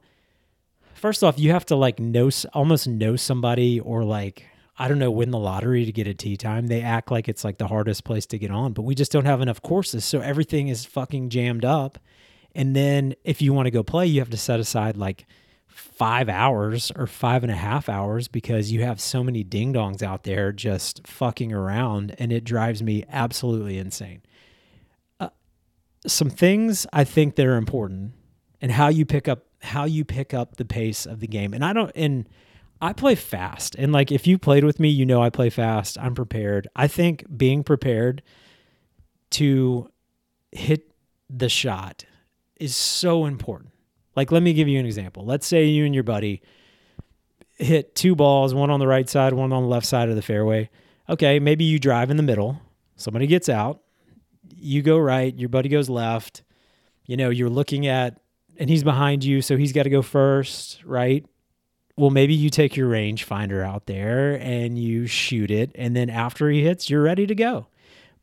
first 0.98 1.24
off, 1.24 1.40
you 1.40 1.52
have 1.52 1.66
to 1.68 1.76
like 1.76 2.00
know 2.00 2.30
almost 2.54 2.88
know 2.88 3.16
somebody 3.16 3.80
or 3.80 4.04
like 4.04 4.46
I 4.78 4.88
don't 4.88 5.00
know 5.00 5.12
win 5.12 5.32
the 5.32 5.40
lottery 5.40 5.86
to 5.86 5.92
get 5.92 6.08
a 6.08 6.14
tee 6.14 6.38
time. 6.38 6.68
They 6.68 6.82
act 6.82 7.12
like 7.12 7.28
it's 7.28 7.44
like 7.44 7.58
the 7.58 7.68
hardest 7.68 8.04
place 8.04 8.26
to 8.28 8.38
get 8.38 8.52
on, 8.52 8.74
but 8.74 8.84
we 8.84 8.96
just 8.96 9.12
don't 9.12 9.26
have 9.26 9.42
enough 9.42 9.62
courses, 9.62 10.06
so 10.06 10.20
everything 10.20 10.68
is 10.68 10.86
fucking 10.86 11.30
jammed 11.30 11.66
up. 11.66 11.98
And 12.54 12.76
then 12.76 13.16
if 13.24 13.42
you 13.42 13.54
want 13.54 13.68
to 13.68 13.72
go 13.72 13.84
play, 13.84 14.08
you 14.08 14.20
have 14.20 14.30
to 14.32 14.38
set 14.38 14.60
aside 14.60 14.98
like 14.98 15.26
five 15.68 16.28
hours 16.28 16.92
or 16.96 17.06
five 17.06 17.44
and 17.44 17.52
a 17.52 17.56
half 17.56 17.88
hours 17.88 18.28
because 18.28 18.72
you 18.72 18.82
have 18.84 19.00
so 19.00 19.24
many 19.24 19.44
ding 19.44 19.74
dongs 19.74 20.02
out 20.02 20.24
there 20.24 20.52
just 20.52 21.08
fucking 21.08 21.54
around, 21.54 22.16
and 22.20 22.32
it 22.32 22.44
drives 22.44 22.82
me 22.82 23.04
absolutely 23.10 23.78
insane. 23.78 24.22
Uh, 25.20 25.30
some 26.06 26.30
things 26.30 26.86
I 26.94 27.04
think 27.04 27.36
that 27.36 27.46
are 27.46 27.58
important 27.58 28.14
and 28.62 28.72
how 28.72 28.88
you 28.88 29.06
pick 29.06 29.28
up 29.28 29.47
how 29.62 29.86
you 29.86 30.06
pick 30.06 30.33
up 30.33 30.57
the 30.57 30.65
pace 30.65 31.06
of 31.06 31.19
the 31.19 31.27
game. 31.27 31.54
And 31.54 31.63
I 31.63 31.74
don't 31.74 31.92
and 31.95 32.27
I 32.81 32.94
play 32.94 33.15
fast. 33.15 33.75
And 33.75 33.92
like 33.92 34.12
if 34.12 34.27
you 34.27 34.38
played 34.38 34.63
with 34.63 34.80
me, 34.80 34.89
you 34.89 35.06
know 35.06 35.21
I 35.21 35.30
play 35.30 35.50
fast. 35.50 35.98
I'm 36.00 36.15
prepared. 36.15 36.67
I 36.75 36.88
think 36.88 37.25
being 37.36 37.63
prepared 37.63 38.22
to 39.32 39.89
hit 40.51 40.91
the 41.29 41.50
shot 41.50 42.05
is 42.60 42.75
so 42.75 43.25
important. 43.25 43.72
Like 44.15 44.32
let 44.32 44.43
me 44.43 44.53
give 44.53 44.67
you 44.67 44.79
an 44.79 44.86
example. 44.86 45.25
Let's 45.25 45.48
say 45.48 45.65
you 45.65 45.86
and 45.86 45.93
your 45.93 46.03
buddy 46.03 46.41
hit 47.58 47.96
two 47.96 48.15
balls, 48.15 48.53
one 48.53 48.70
on 48.70 48.79
the 48.79 48.88
right 48.88 49.10
side, 49.10 49.34
one 49.34 49.51
on 49.51 49.63
the 49.63 49.70
left 49.70 49.86
side 49.86 50.10
of 50.10 50.15
the 50.15 50.22
fairway. 50.22 50.70
Okay, 51.10 51.39
maybe 51.39 51.63
you 51.63 51.79
drive 51.79 52.12
in 52.12 52.17
the 52.17 52.24
middle. 52.24 52.62
Somebody 52.96 53.27
gets 53.27 53.50
out. 53.50 53.82
You 54.55 54.82
go 54.82 54.98
right, 54.98 55.38
your 55.38 55.50
buddy 55.50 55.70
goes 55.70 55.89
left. 55.89 56.43
You 57.05 57.17
know, 57.17 57.29
you're 57.29 57.50
looking 57.50 57.88
at 57.88 58.20
and 58.60 58.70
he's 58.70 58.84
behind 58.84 59.24
you, 59.24 59.42
so 59.42 59.58
he's 59.58 59.74
got 59.74 59.84
to 59.84 59.90
go 59.90 60.02
first, 60.02 60.84
right? 60.84 61.26
Well, 61.96 62.12
maybe 62.12 62.34
you 62.34 62.50
take 62.50 62.76
your 62.76 62.90
rangefinder 62.90 63.66
out 63.66 63.88
there 63.88 64.36
and 64.36 64.78
you 64.78 65.08
shoot 65.08 65.50
it, 65.50 65.72
and 65.76 65.96
then 65.96 66.10
after 66.10 66.50
he 66.50 66.64
hits, 66.64 66.90
you're 66.90 67.02
ready 67.02 67.26
to 67.28 67.36
go. 67.36 67.68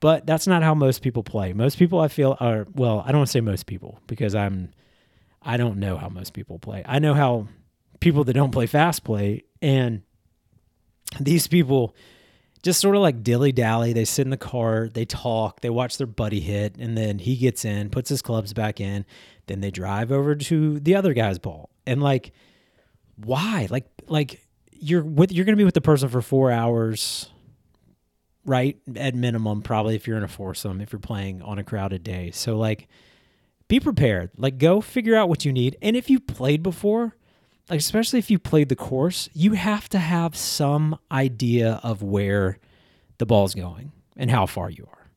But 0.00 0.26
that's 0.26 0.47
not 0.47 0.62
how 0.62 0.75
most 0.75 1.03
people 1.03 1.23
play. 1.23 1.53
Most 1.53 1.79
people, 1.79 1.99
I 2.00 2.09
feel, 2.09 2.37
are 2.38 2.67
well. 2.75 3.03
I 3.07 3.11
don't 3.11 3.21
want 3.21 3.29
to 3.29 3.33
say 3.33 3.41
most 3.41 3.67
people 3.67 4.00
because 4.07 4.35
I'm, 4.35 4.71
I 5.41 5.57
don't 5.57 5.79
know 5.79 5.97
how 5.97 6.09
most 6.09 6.35
people 6.35 6.59
play. 6.59 6.83
I 6.85 6.99
know 6.99 7.14
how 7.14 7.49
people 8.00 8.25
that 8.25 8.35
don't 8.35 8.50
play 8.50 8.67
fast 8.67 9.03
play, 9.03 9.45
and 9.62 10.03
these 11.19 11.47
people 11.47 11.95
just 12.64 12.80
sort 12.80 12.97
of 12.97 13.02
like 13.02 13.23
dilly 13.23 13.52
dally. 13.52 13.92
They 13.92 14.06
sit 14.06 14.23
in 14.23 14.30
the 14.30 14.38
car, 14.38 14.88
they 14.88 15.04
talk, 15.04 15.61
they 15.61 15.68
watch 15.68 15.99
their 15.99 16.06
buddy 16.06 16.40
hit, 16.40 16.76
and 16.78 16.97
then 16.97 17.18
he 17.18 17.37
gets 17.37 17.62
in, 17.64 17.90
puts 17.90 18.09
his 18.09 18.23
clubs 18.23 18.54
back 18.54 18.80
in, 18.80 19.04
then 19.47 19.61
they 19.61 19.71
drive 19.71 20.11
over 20.11 20.35
to 20.35 20.80
the 20.80 20.94
other 20.97 21.12
guy's 21.12 21.38
ball. 21.38 21.68
And 21.87 22.02
like, 22.02 22.33
why? 23.16 23.68
Like, 23.71 23.85
like 24.09 24.40
you're 24.73 25.04
with 25.04 25.30
you're 25.30 25.44
gonna 25.44 25.59
be 25.59 25.64
with 25.64 25.75
the 25.75 25.83
person 25.83 26.09
for 26.09 26.23
four 26.23 26.50
hours, 26.50 27.28
right? 28.47 28.78
At 28.97 29.14
minimum, 29.14 29.61
probably 29.61 29.94
if 29.94 30.09
you're 30.09 30.16
in 30.16 30.25
a 30.25 30.28
foursome, 30.28 30.80
if 30.80 30.90
you're 30.90 31.00
playing 31.00 31.42
on 31.42 31.59
a 31.59 31.64
crowded 31.64 32.02
day. 32.02 32.30
So 32.30 32.56
like, 32.56 32.88
be 33.68 33.78
prepared. 33.78 34.30
Like, 34.38 34.56
go 34.56 34.80
figure 34.80 35.14
out 35.14 35.28
what 35.28 35.44
you 35.44 35.52
need. 35.52 35.76
And 35.83 35.97
if 35.97 36.09
you 36.09 36.18
played 36.18 36.62
before, 36.62 37.14
like 37.71 37.80
especially 37.80 38.18
if 38.18 38.30
you 38.30 38.38
played 38.38 38.68
the 38.68 38.76
course, 38.76 39.28
you 39.33 39.52
have 39.52 39.88
to 39.90 39.99
have 39.99 40.37
some 40.37 40.99
idea 41.11 41.80
of 41.83 42.02
where 42.02 42.59
the 43.18 43.26
ball's 43.26 43.54
going 43.54 43.92
and 44.16 44.30
how 44.30 44.47
far 44.47 44.71
you 44.71 44.87
are. 44.90 45.11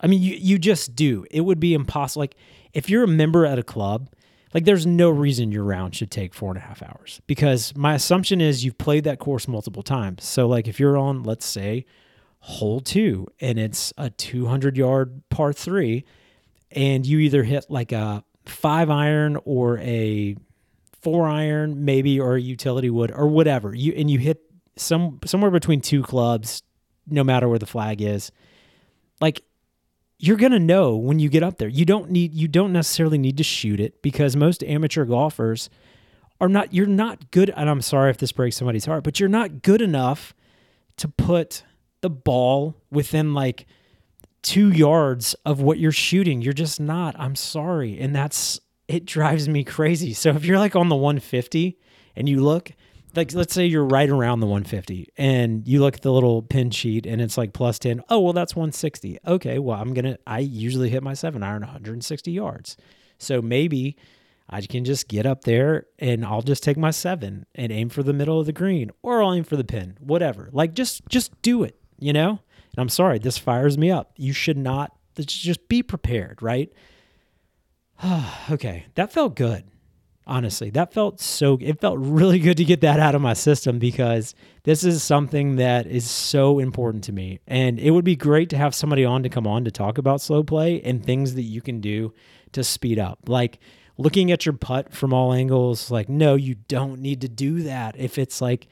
I 0.00 0.06
mean, 0.06 0.22
you 0.22 0.34
you 0.34 0.58
just 0.58 0.96
do. 0.96 1.24
It 1.30 1.42
would 1.42 1.60
be 1.60 1.74
impossible. 1.74 2.20
Like 2.20 2.36
if 2.72 2.90
you're 2.90 3.04
a 3.04 3.08
member 3.08 3.46
at 3.46 3.58
a 3.58 3.62
club, 3.62 4.10
like 4.54 4.64
there's 4.64 4.86
no 4.86 5.10
reason 5.10 5.52
your 5.52 5.64
round 5.64 5.94
should 5.94 6.10
take 6.10 6.34
four 6.34 6.50
and 6.50 6.58
a 6.58 6.62
half 6.62 6.82
hours 6.82 7.20
because 7.26 7.74
my 7.76 7.94
assumption 7.94 8.40
is 8.40 8.64
you've 8.64 8.78
played 8.78 9.04
that 9.04 9.18
course 9.18 9.46
multiple 9.46 9.82
times. 9.82 10.24
So 10.24 10.46
like 10.48 10.66
if 10.66 10.80
you're 10.80 10.96
on, 10.96 11.22
let's 11.22 11.46
say, 11.46 11.84
hole 12.40 12.80
two 12.80 13.28
and 13.40 13.58
it's 13.58 13.92
a 13.96 14.10
200 14.10 14.76
yard 14.76 15.22
par 15.30 15.52
three, 15.52 16.04
and 16.70 17.06
you 17.06 17.18
either 17.18 17.44
hit 17.44 17.66
like 17.68 17.92
a 17.92 18.24
five 18.46 18.90
iron 18.90 19.38
or 19.44 19.78
a 19.78 20.36
four 21.02 21.28
iron, 21.28 21.84
maybe, 21.84 22.18
or 22.20 22.36
a 22.36 22.40
utility 22.40 22.90
wood 22.90 23.12
or 23.14 23.26
whatever. 23.26 23.74
You 23.74 23.92
and 23.96 24.10
you 24.10 24.18
hit 24.18 24.40
some 24.76 25.18
somewhere 25.24 25.50
between 25.50 25.80
two 25.80 26.02
clubs, 26.02 26.62
no 27.06 27.24
matter 27.24 27.48
where 27.48 27.58
the 27.58 27.66
flag 27.66 28.00
is. 28.00 28.30
Like 29.20 29.42
you're 30.18 30.36
gonna 30.36 30.58
know 30.58 30.96
when 30.96 31.18
you 31.18 31.28
get 31.28 31.42
up 31.42 31.58
there. 31.58 31.68
You 31.68 31.84
don't 31.84 32.10
need 32.10 32.32
you 32.32 32.48
don't 32.48 32.72
necessarily 32.72 33.18
need 33.18 33.36
to 33.38 33.44
shoot 33.44 33.80
it 33.80 34.02
because 34.02 34.36
most 34.36 34.62
amateur 34.64 35.04
golfers 35.04 35.68
are 36.40 36.48
not 36.48 36.72
you're 36.72 36.86
not 36.86 37.30
good 37.30 37.50
and 37.50 37.68
I'm 37.68 37.82
sorry 37.82 38.10
if 38.10 38.18
this 38.18 38.32
breaks 38.32 38.56
somebody's 38.56 38.84
heart, 38.84 39.04
but 39.04 39.18
you're 39.18 39.28
not 39.28 39.62
good 39.62 39.82
enough 39.82 40.34
to 40.98 41.08
put 41.08 41.64
the 42.00 42.10
ball 42.10 42.76
within 42.90 43.34
like 43.34 43.66
two 44.42 44.70
yards 44.70 45.34
of 45.46 45.60
what 45.60 45.78
you're 45.78 45.92
shooting. 45.92 46.42
You're 46.42 46.52
just 46.52 46.80
not. 46.80 47.14
I'm 47.18 47.36
sorry. 47.36 47.98
And 47.98 48.14
that's 48.14 48.60
it 48.92 49.06
drives 49.06 49.48
me 49.48 49.64
crazy. 49.64 50.12
So 50.12 50.30
if 50.30 50.44
you're 50.44 50.58
like 50.58 50.76
on 50.76 50.88
the 50.88 50.96
150 50.96 51.78
and 52.14 52.28
you 52.28 52.42
look, 52.42 52.72
like 53.14 53.32
let's 53.34 53.54
say 53.54 53.66
you're 53.66 53.84
right 53.84 54.08
around 54.08 54.40
the 54.40 54.46
150 54.46 55.08
and 55.16 55.66
you 55.66 55.80
look 55.80 55.96
at 55.96 56.02
the 56.02 56.12
little 56.12 56.42
pin 56.42 56.70
sheet 56.70 57.06
and 57.06 57.20
it's 57.20 57.38
like 57.38 57.52
plus 57.52 57.78
10. 57.78 58.02
Oh, 58.08 58.20
well, 58.20 58.32
that's 58.32 58.56
160. 58.56 59.18
Okay, 59.26 59.58
well, 59.58 59.80
I'm 59.80 59.94
going 59.94 60.04
to, 60.04 60.18
I 60.26 60.40
usually 60.40 60.90
hit 60.90 61.02
my 61.02 61.14
seven 61.14 61.42
iron 61.42 61.62
160 61.62 62.30
yards. 62.30 62.76
So 63.18 63.42
maybe 63.42 63.96
I 64.48 64.60
can 64.62 64.84
just 64.84 65.08
get 65.08 65.26
up 65.26 65.44
there 65.44 65.86
and 65.98 66.24
I'll 66.24 66.42
just 66.42 66.62
take 66.62 66.76
my 66.76 66.90
seven 66.90 67.46
and 67.54 67.70
aim 67.70 67.88
for 67.88 68.02
the 68.02 68.12
middle 68.12 68.40
of 68.40 68.46
the 68.46 68.52
green 68.52 68.90
or 69.02 69.22
I'll 69.22 69.34
aim 69.34 69.44
for 69.44 69.56
the 69.56 69.64
pin, 69.64 69.96
whatever. 70.00 70.48
Like 70.52 70.74
just, 70.74 71.06
just 71.08 71.40
do 71.42 71.62
it, 71.62 71.78
you 71.98 72.12
know? 72.12 72.30
And 72.30 72.78
I'm 72.78 72.88
sorry, 72.88 73.18
this 73.18 73.38
fires 73.38 73.76
me 73.76 73.90
up. 73.90 74.12
You 74.16 74.32
should 74.32 74.58
not, 74.58 74.96
just 75.18 75.68
be 75.68 75.82
prepared, 75.82 76.42
right? 76.42 76.72
okay, 78.50 78.86
that 78.94 79.12
felt 79.12 79.36
good. 79.36 79.64
Honestly, 80.24 80.70
that 80.70 80.92
felt 80.92 81.20
so, 81.20 81.58
it 81.60 81.80
felt 81.80 81.98
really 81.98 82.38
good 82.38 82.56
to 82.56 82.64
get 82.64 82.80
that 82.82 83.00
out 83.00 83.16
of 83.16 83.20
my 83.20 83.32
system 83.32 83.80
because 83.80 84.36
this 84.62 84.84
is 84.84 85.02
something 85.02 85.56
that 85.56 85.86
is 85.88 86.08
so 86.08 86.60
important 86.60 87.02
to 87.04 87.12
me. 87.12 87.40
And 87.48 87.80
it 87.80 87.90
would 87.90 88.04
be 88.04 88.14
great 88.14 88.48
to 88.50 88.56
have 88.56 88.72
somebody 88.72 89.04
on 89.04 89.24
to 89.24 89.28
come 89.28 89.48
on 89.48 89.64
to 89.64 89.72
talk 89.72 89.98
about 89.98 90.20
slow 90.20 90.44
play 90.44 90.80
and 90.82 91.04
things 91.04 91.34
that 91.34 91.42
you 91.42 91.60
can 91.60 91.80
do 91.80 92.14
to 92.52 92.62
speed 92.62 93.00
up. 93.00 93.18
Like, 93.26 93.58
looking 93.98 94.30
at 94.32 94.46
your 94.46 94.52
putt 94.54 94.92
from 94.92 95.12
all 95.12 95.32
angles 95.32 95.90
like 95.90 96.08
no 96.08 96.34
you 96.34 96.54
don't 96.54 97.00
need 97.00 97.20
to 97.20 97.28
do 97.28 97.62
that 97.62 97.94
if 97.98 98.18
it's 98.18 98.40
like 98.40 98.66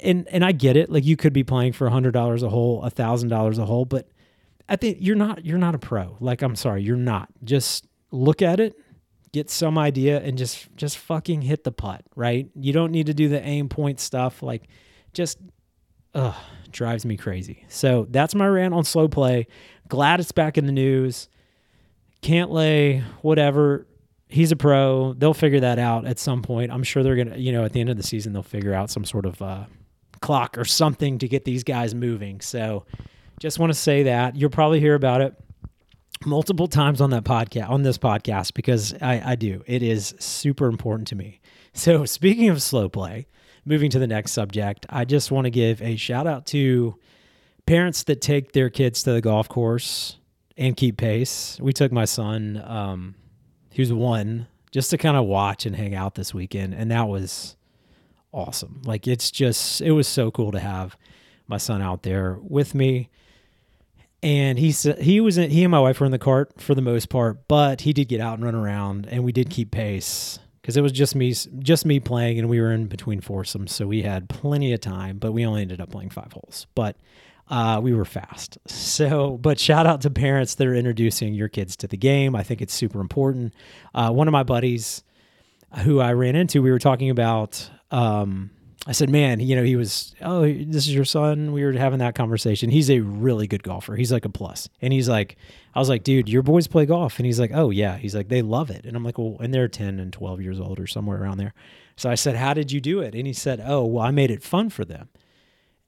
and 0.00 0.26
and 0.28 0.44
I 0.44 0.52
get 0.52 0.76
it 0.76 0.90
like 0.90 1.04
you 1.04 1.16
could 1.16 1.32
be 1.32 1.44
playing 1.44 1.72
for 1.72 1.86
a 1.86 1.90
hundred 1.90 2.12
dollars 2.12 2.42
a 2.42 2.48
hole 2.48 2.82
a 2.82 2.90
thousand 2.90 3.28
dollars 3.28 3.58
a 3.58 3.66
hole 3.66 3.84
but 3.84 4.08
I 4.68 4.76
think 4.76 4.98
you're 5.00 5.16
not 5.16 5.44
you're 5.44 5.58
not 5.58 5.74
a 5.74 5.78
pro 5.78 6.16
like 6.20 6.42
I'm 6.42 6.56
sorry 6.56 6.82
you're 6.82 6.96
not 6.96 7.28
just 7.44 7.86
look 8.10 8.42
at 8.42 8.60
it 8.60 8.76
get 9.32 9.50
some 9.50 9.76
idea 9.76 10.18
and 10.22 10.38
just 10.38 10.74
just 10.76 10.96
fucking 10.96 11.42
hit 11.42 11.62
the 11.62 11.70
putt 11.72 12.02
right? 12.14 12.48
You 12.54 12.72
don't 12.72 12.90
need 12.90 13.06
to 13.06 13.14
do 13.14 13.28
the 13.28 13.42
aim 13.42 13.68
point 13.68 14.00
stuff 14.00 14.42
like 14.42 14.62
just 15.12 15.38
ugh 16.14 16.34
drives 16.70 17.04
me 17.04 17.18
crazy. 17.18 17.64
So 17.68 18.06
that's 18.08 18.34
my 18.34 18.46
rant 18.46 18.72
on 18.72 18.84
slow 18.84 19.08
play. 19.08 19.46
Glad 19.88 20.20
it's 20.20 20.32
back 20.32 20.56
in 20.56 20.64
the 20.64 20.72
news. 20.72 21.28
Cantlay 22.22 23.02
whatever. 23.20 23.86
He's 24.28 24.52
a 24.52 24.56
pro. 24.56 25.12
They'll 25.12 25.34
figure 25.34 25.60
that 25.60 25.78
out 25.78 26.06
at 26.06 26.18
some 26.18 26.40
point. 26.42 26.72
I'm 26.72 26.82
sure 26.82 27.02
they're 27.02 27.16
gonna, 27.16 27.36
you 27.36 27.52
know, 27.52 27.64
at 27.64 27.74
the 27.74 27.80
end 27.80 27.90
of 27.90 27.98
the 27.98 28.02
season, 28.02 28.32
they'll 28.32 28.42
figure 28.42 28.72
out 28.72 28.90
some 28.90 29.04
sort 29.04 29.26
of 29.26 29.40
uh, 29.42 29.64
clock 30.20 30.56
or 30.56 30.64
something 30.64 31.18
to 31.18 31.28
get 31.28 31.44
these 31.44 31.62
guys 31.62 31.94
moving. 31.94 32.40
So, 32.40 32.86
just 33.38 33.58
want 33.58 33.70
to 33.70 33.78
say 33.78 34.04
that. 34.04 34.34
You'll 34.34 34.50
probably 34.50 34.80
hear 34.80 34.94
about 34.94 35.20
it 35.20 35.34
multiple 36.24 36.66
times 36.66 37.00
on 37.00 37.10
that 37.10 37.24
podcast 37.24 37.68
on 37.68 37.82
this 37.82 37.98
podcast 37.98 38.54
because 38.54 38.94
I, 39.00 39.32
I 39.32 39.34
do. 39.34 39.62
It 39.66 39.82
is 39.82 40.14
super 40.18 40.66
important 40.66 41.08
to 41.08 41.16
me. 41.16 41.40
So, 41.76 42.06
speaking 42.06 42.48
of 42.48 42.62
slow 42.62 42.88
play, 42.88 43.26
moving 43.66 43.90
to 43.90 43.98
the 43.98 44.06
next 44.06 44.32
subject, 44.32 44.86
I 44.88 45.04
just 45.04 45.30
want 45.30 45.44
to 45.44 45.50
give 45.50 45.82
a 45.82 45.96
shout 45.96 46.26
out 46.26 46.46
to 46.46 46.94
parents 47.66 48.04
that 48.04 48.22
take 48.22 48.52
their 48.52 48.70
kids 48.70 49.02
to 49.02 49.12
the 49.12 49.20
golf 49.20 49.46
course 49.46 50.16
and 50.56 50.74
keep 50.74 50.96
pace. 50.96 51.58
We 51.60 51.74
took 51.74 51.92
my 51.92 52.06
son. 52.06 52.62
Um, 52.66 53.14
was 53.78 53.92
one 53.92 54.46
just 54.70 54.90
to 54.90 54.98
kind 54.98 55.16
of 55.16 55.26
watch 55.26 55.66
and 55.66 55.76
hang 55.76 55.94
out 55.94 56.14
this 56.14 56.32
weekend, 56.32 56.74
and 56.74 56.90
that 56.90 57.08
was 57.08 57.56
awesome. 58.32 58.82
Like 58.84 59.06
it's 59.06 59.30
just 59.30 59.80
it 59.80 59.92
was 59.92 60.08
so 60.08 60.30
cool 60.30 60.52
to 60.52 60.60
have 60.60 60.96
my 61.46 61.58
son 61.58 61.82
out 61.82 62.02
there 62.02 62.38
with 62.40 62.74
me. 62.74 63.10
And 64.22 64.58
he 64.58 64.72
said 64.72 65.00
he 65.00 65.20
was 65.20 65.38
in, 65.38 65.50
he 65.50 65.62
and 65.62 65.70
my 65.70 65.78
wife 65.80 66.00
were 66.00 66.06
in 66.06 66.12
the 66.12 66.18
cart 66.18 66.60
for 66.60 66.74
the 66.74 66.82
most 66.82 67.08
part, 67.08 67.46
but 67.48 67.82
he 67.82 67.92
did 67.92 68.08
get 68.08 68.20
out 68.20 68.34
and 68.34 68.44
run 68.44 68.54
around, 68.54 69.06
and 69.10 69.22
we 69.22 69.32
did 69.32 69.50
keep 69.50 69.70
pace 69.70 70.38
because 70.60 70.76
it 70.76 70.80
was 70.80 70.92
just 70.92 71.14
me 71.14 71.32
just 71.32 71.84
me 71.86 72.00
playing, 72.00 72.38
and 72.38 72.48
we 72.48 72.60
were 72.60 72.72
in 72.72 72.86
between 72.86 73.20
foursomes, 73.20 73.72
so 73.72 73.86
we 73.86 74.02
had 74.02 74.28
plenty 74.28 74.72
of 74.72 74.80
time. 74.80 75.18
But 75.18 75.32
we 75.32 75.46
only 75.46 75.62
ended 75.62 75.80
up 75.80 75.90
playing 75.90 76.10
five 76.10 76.32
holes. 76.32 76.66
But 76.74 76.96
uh, 77.48 77.80
we 77.82 77.94
were 77.94 78.04
fast. 78.04 78.58
So, 78.66 79.36
but 79.36 79.60
shout 79.60 79.86
out 79.86 80.00
to 80.00 80.10
parents 80.10 80.56
that 80.56 80.66
are 80.66 80.74
introducing 80.74 81.34
your 81.34 81.48
kids 81.48 81.76
to 81.76 81.86
the 81.86 81.96
game. 81.96 82.34
I 82.34 82.42
think 82.42 82.60
it's 82.60 82.74
super 82.74 83.00
important. 83.00 83.54
Uh, 83.94 84.10
one 84.10 84.26
of 84.26 84.32
my 84.32 84.42
buddies 84.42 85.04
who 85.84 86.00
I 86.00 86.14
ran 86.14 86.34
into, 86.34 86.62
we 86.62 86.70
were 86.70 86.78
talking 86.78 87.10
about. 87.10 87.70
Um, 87.90 88.50
I 88.86 88.92
said, 88.92 89.10
"Man, 89.10 89.40
you 89.40 89.56
know, 89.56 89.64
he 89.64 89.76
was. 89.76 90.14
Oh, 90.22 90.42
this 90.42 90.86
is 90.86 90.94
your 90.94 91.04
son." 91.04 91.52
We 91.52 91.64
were 91.64 91.72
having 91.72 91.98
that 91.98 92.14
conversation. 92.14 92.70
He's 92.70 92.90
a 92.90 93.00
really 93.00 93.46
good 93.46 93.62
golfer. 93.62 93.96
He's 93.96 94.12
like 94.12 94.24
a 94.24 94.28
plus. 94.30 94.68
and 94.80 94.92
he's 94.92 95.08
like, 95.08 95.36
I 95.74 95.78
was 95.80 95.88
like, 95.88 96.04
"Dude, 96.04 96.28
your 96.28 96.42
boys 96.42 96.66
play 96.66 96.86
golf," 96.86 97.18
and 97.18 97.26
he's 97.26 97.40
like, 97.40 97.50
"Oh 97.52 97.70
yeah." 97.70 97.96
He's 97.96 98.14
like, 98.14 98.28
"They 98.28 98.42
love 98.42 98.70
it," 98.70 98.84
and 98.84 98.96
I'm 98.96 99.04
like, 99.04 99.18
"Well," 99.18 99.36
and 99.40 99.52
they're 99.52 99.68
ten 99.68 99.98
and 99.98 100.12
twelve 100.12 100.40
years 100.40 100.60
old 100.60 100.78
or 100.78 100.86
somewhere 100.86 101.20
around 101.20 101.38
there. 101.38 101.54
So 101.96 102.08
I 102.08 102.14
said, 102.14 102.36
"How 102.36 102.54
did 102.54 102.70
you 102.70 102.80
do 102.80 103.00
it?" 103.00 103.14
And 103.14 103.26
he 103.26 103.32
said, 103.32 103.60
"Oh, 103.64 103.84
well, 103.84 104.04
I 104.04 104.10
made 104.12 104.30
it 104.30 104.42
fun 104.42 104.70
for 104.70 104.84
them." 104.84 105.08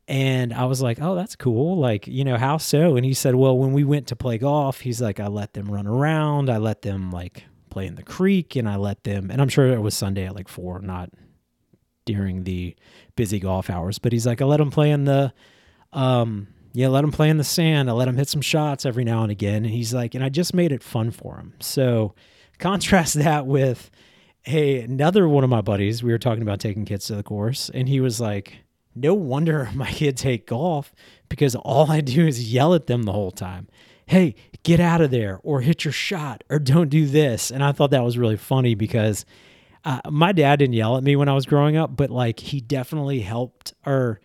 And 0.09 0.55
I 0.55 0.64
was 0.64 0.81
like, 0.81 1.02
oh, 1.02 1.14
that's 1.14 1.37
cool. 1.37 1.76
Like, 1.76 2.07
you 2.07 2.25
know, 2.25 2.38
how 2.38 2.57
so? 2.57 2.97
And 2.97 3.05
he 3.05 3.12
said, 3.12 3.35
well, 3.35 3.59
when 3.59 3.75
we 3.75 3.85
went 3.85 4.07
to 4.07 4.17
play 4.17 4.38
golf, 4.38 4.81
he's 4.81 5.02
like, 5.02 5.21
I 5.21 5.26
let 5.26 5.52
them 5.52 5.71
run 5.71 5.87
around. 5.87 6.49
I 6.49 6.57
let 6.57 6.81
them 6.81 7.11
like 7.11 7.45
play 7.69 7.87
in 7.87 7.95
the 7.95 8.02
creek 8.02 8.57
and 8.57 8.67
I 8.67 8.76
let 8.76 9.05
them, 9.05 9.31
and 9.31 9.40
I'm 9.40 9.50
sure 9.50 9.69
it 9.69 9.81
was 9.81 9.95
Sunday 9.95 10.25
at 10.25 10.35
like 10.35 10.49
four, 10.49 10.81
not 10.81 11.11
during 12.09 12.45
the 12.45 12.75
busy 13.17 13.38
golf 13.38 13.69
hours, 13.69 13.99
but 13.99 14.12
he's 14.12 14.27
like, 14.27 14.41
I 14.41 14.47
let 14.47 14.61
him 14.61 14.71
play 14.71 14.91
in 14.91 15.05
the, 15.05 15.33
um, 15.93 16.49
yeah, 16.73 16.88
let 16.88 17.05
him 17.05 17.12
play 17.12 17.29
in 17.29 17.37
the 17.37 17.45
sand. 17.45 17.91
I 17.91 17.93
let 17.93 18.09
him 18.09 18.17
hit 18.17 18.29
some 18.29 18.41
shots 18.41 18.87
every 18.87 19.05
now 19.05 19.23
and 19.23 19.31
again. 19.31 19.65
And 19.65 19.75
he's 19.75 19.93
like, 19.93 20.15
and 20.15 20.25
I 20.25 20.31
just 20.31 20.55
made 20.55 20.73
it 20.73 20.83
fun 20.83 21.11
for 21.11 21.37
him. 21.37 21.53
So 21.61 22.15
contrast 22.59 23.15
that 23.15 23.47
with, 23.47 23.91
hey, 24.43 24.81
another 24.81 25.29
one 25.29 25.45
of 25.45 25.50
my 25.50 25.61
buddies, 25.61 26.03
we 26.03 26.11
were 26.11 26.19
talking 26.19 26.43
about 26.43 26.61
taking 26.61 26.87
kids 26.87 27.07
to 27.07 27.15
the 27.15 27.23
course, 27.23 27.71
and 27.75 27.88
he 27.88 28.00
was 28.00 28.21
like, 28.21 28.65
no 28.95 29.12
wonder 29.12 29.69
my 29.75 29.91
kids 29.91 30.23
hate 30.23 30.47
golf 30.47 30.95
because 31.29 31.55
all 31.55 31.91
I 31.91 32.00
do 32.00 32.27
is 32.27 32.53
yell 32.53 32.75
at 32.75 32.87
them 32.87 33.03
the 33.03 33.12
whole 33.12 33.31
time. 33.31 33.69
Hey, 34.07 34.35
get 34.62 34.81
out 34.81 35.03
of 35.03 35.11
there, 35.11 35.38
or 35.43 35.61
hit 35.61 35.85
your 35.85 35.93
shot, 35.93 36.43
or 36.49 36.59
don't 36.59 36.88
do 36.88 37.07
this. 37.07 37.50
And 37.50 37.62
I 37.62 37.73
thought 37.73 37.91
that 37.91 38.03
was 38.03 38.17
really 38.17 38.38
funny 38.38 38.75
because 38.75 39.27
uh, 39.85 40.01
my 40.11 40.33
dad 40.33 40.59
didn't 40.59 40.75
yell 40.75 40.97
at 40.97 41.03
me 41.03 41.17
when 41.17 41.29
I 41.29 41.35
was 41.35 41.47
growing 41.47 41.77
up, 41.77 41.97
but 41.97 42.11
like 42.11 42.41
he 42.41 42.61
definitely 42.61 43.21
helped, 43.21 43.75
or 43.87 44.21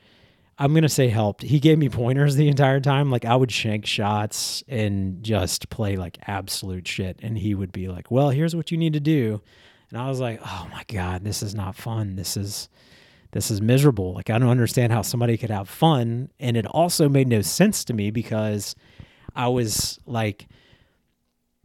I'm 0.57 0.73
to 0.75 0.89
say 0.89 1.09
helped. 1.09 1.43
He 1.43 1.59
gave 1.59 1.77
me 1.77 1.89
pointers 1.89 2.35
the 2.35 2.47
entire 2.47 2.79
time. 2.79 3.09
Like 3.09 3.25
I 3.25 3.35
would 3.35 3.51
shank 3.51 3.85
shots 3.85 4.63
and 4.67 5.23
just 5.23 5.69
play 5.69 5.95
like 5.95 6.17
absolute 6.27 6.87
shit. 6.87 7.19
And 7.21 7.37
he 7.37 7.55
would 7.55 7.71
be 7.71 7.87
like, 7.87 8.11
well, 8.11 8.29
here's 8.29 8.55
what 8.55 8.71
you 8.71 8.77
need 8.77 8.93
to 8.93 8.99
do. 8.99 9.41
And 9.89 9.99
I 9.99 10.07
was 10.07 10.19
like, 10.19 10.39
oh 10.43 10.67
my 10.71 10.83
God, 10.87 11.23
this 11.23 11.43
is 11.43 11.53
not 11.53 11.75
fun. 11.75 12.15
This 12.15 12.37
is 12.37 12.69
this 13.31 13.49
is 13.49 13.61
miserable. 13.61 14.13
Like 14.13 14.29
I 14.29 14.37
don't 14.37 14.49
understand 14.49 14.93
how 14.93 15.01
somebody 15.01 15.37
could 15.37 15.49
have 15.49 15.67
fun. 15.67 16.29
And 16.39 16.55
it 16.55 16.65
also 16.67 17.09
made 17.09 17.27
no 17.27 17.41
sense 17.41 17.83
to 17.85 17.93
me 17.93 18.11
because 18.11 18.75
I 19.35 19.47
was 19.47 19.99
like, 20.05 20.47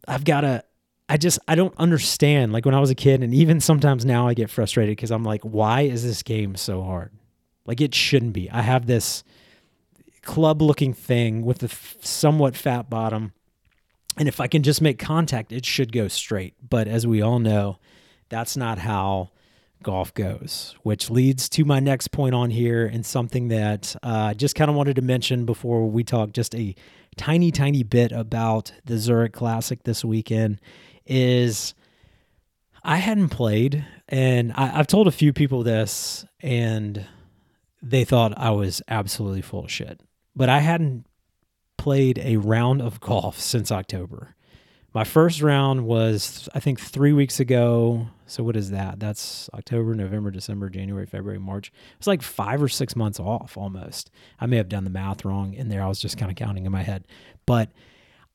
I've 0.07 0.25
got 0.25 0.40
to, 0.40 0.64
I 1.08 1.16
just, 1.16 1.38
I 1.48 1.54
don't 1.54 1.74
understand. 1.78 2.52
Like 2.52 2.66
when 2.66 2.74
I 2.74 2.80
was 2.80 2.90
a 2.90 2.94
kid, 2.94 3.22
and 3.22 3.32
even 3.34 3.60
sometimes 3.60 4.04
now 4.04 4.28
I 4.28 4.34
get 4.34 4.50
frustrated 4.50 4.96
because 4.96 5.10
I'm 5.10 5.24
like, 5.24 5.42
why 5.42 5.82
is 5.82 6.02
this 6.02 6.22
game 6.22 6.54
so 6.54 6.82
hard? 6.82 7.12
Like 7.64 7.80
it 7.80 7.94
shouldn't 7.94 8.32
be. 8.32 8.50
I 8.50 8.62
have 8.62 8.86
this 8.86 9.24
club 10.22 10.60
looking 10.60 10.92
thing 10.92 11.44
with 11.44 11.62
a 11.62 11.66
f- 11.66 11.96
somewhat 12.00 12.56
fat 12.56 12.90
bottom. 12.90 13.32
And 14.18 14.28
if 14.28 14.40
I 14.40 14.48
can 14.48 14.62
just 14.62 14.82
make 14.82 14.98
contact, 14.98 15.52
it 15.52 15.64
should 15.64 15.92
go 15.92 16.08
straight. 16.08 16.54
But 16.68 16.88
as 16.88 17.06
we 17.06 17.22
all 17.22 17.38
know, 17.38 17.78
that's 18.28 18.56
not 18.56 18.78
how 18.78 19.30
golf 19.82 20.12
goes, 20.12 20.74
which 20.82 21.08
leads 21.08 21.48
to 21.50 21.64
my 21.64 21.80
next 21.80 22.08
point 22.08 22.34
on 22.34 22.50
here 22.50 22.84
and 22.84 23.06
something 23.06 23.48
that 23.48 23.94
I 24.02 24.30
uh, 24.30 24.34
just 24.34 24.54
kind 24.54 24.70
of 24.70 24.76
wanted 24.76 24.96
to 24.96 25.02
mention 25.02 25.44
before 25.44 25.86
we 25.86 26.04
talk 26.04 26.32
just 26.32 26.54
a 26.54 26.74
tiny, 27.16 27.50
tiny 27.50 27.82
bit 27.82 28.12
about 28.12 28.72
the 28.84 28.98
Zurich 28.98 29.32
Classic 29.32 29.82
this 29.84 30.04
weekend 30.04 30.60
is 31.08 31.74
I 32.84 32.98
hadn't 32.98 33.30
played, 33.30 33.84
and 34.08 34.52
I, 34.52 34.78
I've 34.78 34.86
told 34.86 35.08
a 35.08 35.12
few 35.12 35.32
people 35.32 35.62
this, 35.62 36.24
and 36.40 37.06
they 37.82 38.04
thought 38.04 38.36
I 38.36 38.50
was 38.50 38.82
absolutely 38.88 39.42
full 39.42 39.64
of 39.64 39.70
shit. 39.70 40.00
But 40.36 40.48
I 40.48 40.60
hadn't 40.60 41.06
played 41.76 42.18
a 42.18 42.36
round 42.36 42.82
of 42.82 43.00
golf 43.00 43.38
since 43.40 43.72
October. 43.72 44.34
My 44.94 45.04
first 45.04 45.42
round 45.42 45.86
was, 45.86 46.48
I 46.54 46.60
think, 46.60 46.80
three 46.80 47.12
weeks 47.12 47.40
ago. 47.40 48.08
So 48.26 48.42
what 48.42 48.56
is 48.56 48.70
that? 48.70 48.98
That's 48.98 49.48
October, 49.54 49.94
November, 49.94 50.30
December, 50.30 50.70
January, 50.70 51.06
February, 51.06 51.38
March. 51.38 51.68
It 51.68 51.98
was 51.98 52.06
like 52.06 52.22
five 52.22 52.62
or 52.62 52.68
six 52.68 52.96
months 52.96 53.20
off 53.20 53.56
almost. 53.56 54.10
I 54.40 54.46
may 54.46 54.56
have 54.56 54.68
done 54.68 54.84
the 54.84 54.90
math 54.90 55.24
wrong 55.24 55.54
in 55.54 55.68
there. 55.68 55.82
I 55.82 55.88
was 55.88 56.00
just 56.00 56.16
kind 56.16 56.30
of 56.30 56.36
counting 56.36 56.66
in 56.66 56.72
my 56.72 56.82
head. 56.82 57.06
But 57.46 57.70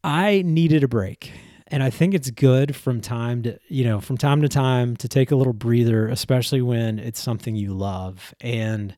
I 0.03 0.44
needed 0.46 0.84
a 0.84 0.88
break. 0.88 1.32
And 1.74 1.82
I 1.82 1.89
think 1.89 2.13
it's 2.13 2.30
good 2.30 2.75
from 2.75 3.01
time 3.01 3.42
to, 3.42 3.58
you 3.68 3.84
know, 3.84 4.00
from 4.00 4.15
time 4.15 4.44
to 4.44 4.48
time 4.48 4.96
to 4.98 5.08
take 5.08 5.32
a 5.32 5.36
little 5.36 5.53
breather, 5.53 6.08
especially 6.08 6.62
when 6.62 7.00
it's 7.00 7.20
something 7.20 7.56
you 7.56 7.74
love. 7.74 8.36
And 8.42 8.96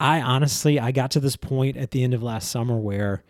I 0.00 0.22
honestly, 0.22 0.80
I 0.80 0.90
got 0.90 1.10
to 1.10 1.20
this 1.20 1.36
point 1.36 1.76
at 1.76 1.90
the 1.90 2.02
end 2.02 2.14
of 2.14 2.22
last 2.22 2.50
summer 2.50 2.78
where 2.78 3.22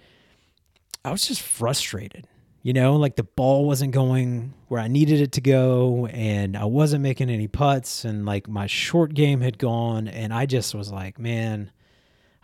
I 1.05 1.11
was 1.11 1.27
just 1.27 1.43
frustrated. 1.43 2.29
You 2.63 2.73
know, 2.73 2.95
like 2.95 3.17
the 3.17 3.25
ball 3.25 3.67
wasn't 3.67 3.93
going 3.93 4.55
where 4.69 4.81
I 4.81 4.87
needed 4.87 5.21
it 5.21 5.33
to 5.33 5.41
go, 5.41 6.07
and 6.07 6.57
I 6.57 6.67
wasn't 6.67 7.03
making 7.03 7.31
any 7.31 7.49
putts, 7.49 8.05
and 8.05 8.25
like 8.25 8.47
my 8.47 8.69
short 8.69 9.13
game 9.13 9.41
had 9.41 9.59
gone. 9.59 10.07
And 10.07 10.33
I 10.33 10.47
just 10.47 10.73
was 10.73 10.93
like, 10.93 11.19
man, 11.19 11.73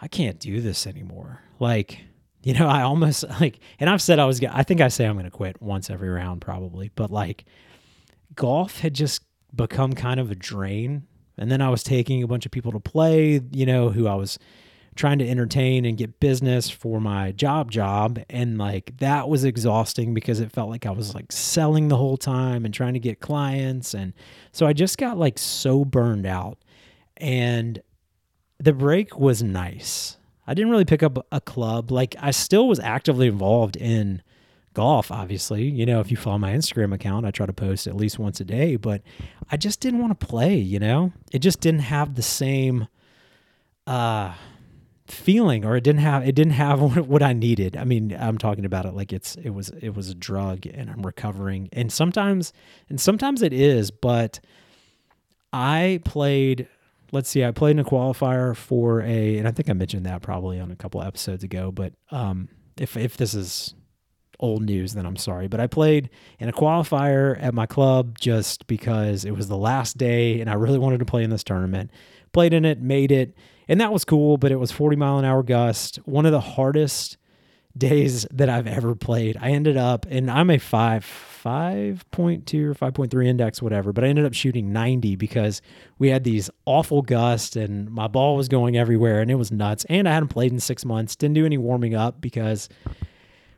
I 0.01 0.09
can't 0.09 0.41
do 0.41 0.61
this 0.61 0.85
anymore. 0.85 1.43
Like, 1.61 2.01
you 2.43 2.55
know, 2.55 2.69
I 2.69 2.83
almost 2.83 3.25
like, 3.41 3.61
and 3.79 3.91
I've 3.91 4.03
said 4.03 4.19
I 4.19 4.25
was, 4.25 4.43
I 4.45 4.63
think 4.63 4.81
I 4.81 4.89
say 4.89 5.07
I'm 5.07 5.15
going 5.15 5.25
to 5.25 5.31
quit 5.31 5.61
once 5.61 5.91
every 5.91 6.09
round 6.09 6.41
probably, 6.41 6.91
but 6.95 7.11
like 7.11 7.45
golf 8.35 8.81
had 8.81 8.95
just 8.95 9.23
become 9.55 9.93
kind 9.93 10.21
of 10.21 10.31
a 10.31 10.35
drain. 10.35 11.07
And 11.37 11.51
then 11.51 11.63
I 11.63 11.71
was 11.71 11.83
taking 11.83 12.23
a 12.23 12.27
bunch 12.27 12.45
of 12.45 12.53
people 12.53 12.73
to 12.73 12.81
play, 12.81 13.41
you 13.51 13.67
know, 13.67 13.91
who 13.91 14.07
I 14.07 14.15
was 14.15 14.39
trying 14.97 15.19
to 15.19 15.29
entertain 15.29 15.85
and 15.85 15.97
get 15.97 16.21
business 16.21 16.69
for 16.69 17.01
my 17.01 17.33
job 17.33 17.71
job 17.71 18.19
and 18.29 18.59
like 18.59 18.97
that 18.99 19.29
was 19.29 19.45
exhausting 19.45 20.13
because 20.13 20.41
it 20.41 20.51
felt 20.51 20.69
like 20.69 20.85
I 20.85 20.91
was 20.91 21.15
like 21.15 21.31
selling 21.31 21.89
the 21.89 21.97
whole 21.97 22.17
time 22.17 22.65
and 22.65 22.75
trying 22.75 22.95
to 22.95 23.01
get 23.01 23.21
clients 23.21 23.95
and 23.95 24.13
so 24.53 24.67
I 24.67 24.73
just 24.73 24.99
got 24.99 25.17
like 25.17 25.39
so 25.39 25.85
burned 25.85 26.27
out 26.27 26.59
and 27.17 27.81
the 28.59 28.73
break 28.73 29.19
was 29.19 29.43
nice. 29.43 30.19
I 30.51 30.55
didn't 30.55 30.71
really 30.71 30.85
pick 30.85 31.03
up 31.03 31.27
a 31.31 31.41
club 31.41 31.91
like 31.91 32.17
I 32.21 32.33
still 32.33 32.69
was 32.69 32.81
actively 32.81 33.29
involved 33.29 33.77
in 33.77 34.23
golf 34.73 35.11
obviously 35.11 35.65
you 35.65 35.85
know 35.85 35.99
if 35.99 36.13
you 36.13 36.17
follow 36.17 36.39
my 36.39 36.53
instagram 36.53 36.95
account 36.95 37.27
i 37.27 37.31
try 37.33 37.45
to 37.45 37.53
post 37.53 37.89
at 37.89 37.97
least 37.97 38.21
once 38.21 38.39
a 38.39 38.45
day 38.45 38.77
but 38.77 39.03
i 39.51 39.57
just 39.57 39.81
didn't 39.81 39.99
want 39.99 40.19
to 40.19 40.27
play 40.27 40.55
you 40.55 40.79
know 40.79 41.13
it 41.33 41.41
just 41.41 41.59
didn't 41.59 41.81
have 41.81 42.15
the 42.15 42.23
same 42.23 42.87
uh 43.89 44.33
feeling 45.11 45.65
or 45.65 45.77
it 45.77 45.85
didn't 45.85 46.01
have 46.01 46.27
it 46.27 46.35
didn't 46.35 46.53
have 46.53 46.81
what 47.09 47.23
I 47.23 47.33
needed. 47.33 47.77
I 47.77 47.85
mean, 47.85 48.17
I'm 48.19 48.39
talking 48.39 48.65
about 48.65 48.87
it 48.87 48.95
like 48.95 49.13
it's 49.13 49.37
it 49.37 49.51
was 49.51 49.71
it 49.81 49.95
was 49.95 50.09
a 50.09 50.15
drug 50.15 50.67
and 50.67 50.91
I'm 50.91 51.03
recovering. 51.05 51.69
And 51.73 51.93
sometimes 51.93 52.53
and 52.89 53.01
sometimes 53.01 53.43
it 53.43 53.53
is, 53.53 53.91
but 53.91 54.41
I 55.53 56.01
played 56.05 56.69
let's 57.13 57.29
see, 57.29 57.45
I 57.45 57.51
played 57.51 57.73
in 57.73 57.79
a 57.79 57.85
qualifier 57.85 58.57
for 58.57 59.01
a 59.03 59.39
and 59.39 59.47
I 59.47 59.51
think 59.51 59.69
I 59.69 59.73
mentioned 59.73 60.07
that 60.07 60.23
probably 60.23 60.61
on 60.61 60.71
a 60.71 60.77
couple 60.77 61.03
episodes 61.03 61.45
ago, 61.45 61.71
but 61.71 61.93
um 62.11 62.49
if 62.77 62.97
if 62.97 63.17
this 63.17 63.35
is 63.35 63.75
old 64.39 64.63
news, 64.63 64.95
then 64.95 65.05
I'm 65.05 65.17
sorry. 65.17 65.49
But 65.49 65.61
I 65.61 65.67
played 65.67 66.09
in 66.39 66.49
a 66.49 66.53
qualifier 66.53 67.37
at 67.43 67.53
my 67.53 67.67
club 67.67 68.19
just 68.19 68.67
because 68.67 69.25
it 69.25 69.33
was 69.33 69.49
the 69.49 69.57
last 69.57 69.99
day 69.99 70.41
and 70.41 70.49
I 70.49 70.55
really 70.55 70.79
wanted 70.79 70.99
to 71.01 71.05
play 71.05 71.23
in 71.23 71.31
this 71.31 71.45
tournament. 71.45 71.91
Played 72.33 72.55
in 72.55 72.65
it, 72.65 72.81
made 72.81 73.13
it 73.13 73.35
and 73.69 73.81
that 73.81 73.93
was 73.93 74.05
cool, 74.05 74.37
but 74.37 74.51
it 74.51 74.57
was 74.57 74.73
40 74.73 74.97
mile 74.97 75.19
an 75.19 75.25
hour 75.25 75.43
gust. 75.43 75.97
One 76.05 76.27
of 76.27 76.33
the 76.33 76.41
hardest 76.41 77.19
days 77.77 78.27
that 78.31 78.49
I've 78.49 78.67
ever 78.67 78.95
played. 78.95 79.37
I 79.41 79.51
ended 79.51 79.77
up, 79.77 80.07
and 80.09 80.31
I'm 80.31 80.51
a 80.51 80.59
five, 80.59 81.05
5.2 81.05 82.65
or 82.65 82.75
5.3 82.75 83.27
index, 83.27 83.63
whatever, 83.63 83.93
but 83.93 84.05
I 84.05 84.09
ended 84.09 84.27
up 84.27 84.35
shooting 84.35 84.73
90 84.73 85.17
because 85.17 85.63
we 85.99 86.11
had 86.11 86.25
these 86.25 86.51
awful 86.67 87.03
gusts 87.03 87.57
and 87.57 87.91
my 87.91 88.09
ball 88.09 88.37
was 88.37 88.49
going 88.49 88.77
everywhere 88.77 89.21
and 89.21 89.31
it 89.31 89.37
was 89.37 89.51
nuts. 89.51 89.87
And 89.89 90.09
I 90.09 90.13
hadn't 90.13 90.29
played 90.29 90.53
in 90.53 90.61
six 90.61 90.85
months, 90.85 91.17
didn't 91.17 91.35
do 91.35 91.47
any 91.47 91.59
warming 91.59 91.95
up 91.95 92.21
because 92.21 92.69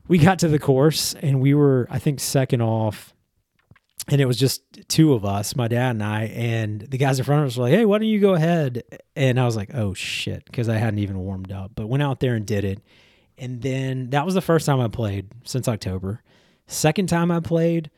we 0.06 0.18
got 0.18 0.38
to 0.40 0.48
the 0.48 0.58
course 0.58 1.14
and 1.14 1.40
we 1.40 1.54
were, 1.54 1.88
I 1.90 1.98
think, 1.98 2.20
second 2.20 2.60
off 2.60 3.14
and 4.08 4.20
it 4.20 4.24
was 4.24 4.36
just 4.36 4.62
two 4.88 5.12
of 5.12 5.24
us, 5.24 5.54
my 5.54 5.68
dad 5.68 5.90
and 5.90 6.02
I, 6.02 6.24
and 6.24 6.80
the 6.80 6.98
guys 6.98 7.20
in 7.20 7.24
front 7.24 7.42
of 7.42 7.46
us 7.46 7.56
were 7.56 7.64
like, 7.64 7.74
"Hey, 7.74 7.84
why 7.84 7.98
don't 7.98 8.08
you 8.08 8.18
go 8.18 8.34
ahead?" 8.34 8.82
And 9.14 9.38
I 9.38 9.44
was 9.44 9.56
like, 9.56 9.72
"Oh 9.74 9.94
shit," 9.94 10.44
because 10.44 10.68
I 10.68 10.76
hadn't 10.76 10.98
even 10.98 11.20
warmed 11.20 11.52
up, 11.52 11.72
but 11.76 11.86
went 11.86 12.02
out 12.02 12.18
there 12.18 12.34
and 12.34 12.44
did 12.44 12.64
it. 12.64 12.80
And 13.42 13.60
then 13.60 14.10
that 14.10 14.24
was 14.24 14.34
the 14.34 14.40
first 14.40 14.66
time 14.66 14.80
I 14.80 14.86
played 14.86 15.26
since 15.42 15.66
October. 15.66 16.22
Second 16.68 17.08
time 17.08 17.32
I 17.32 17.40
played 17.40 17.90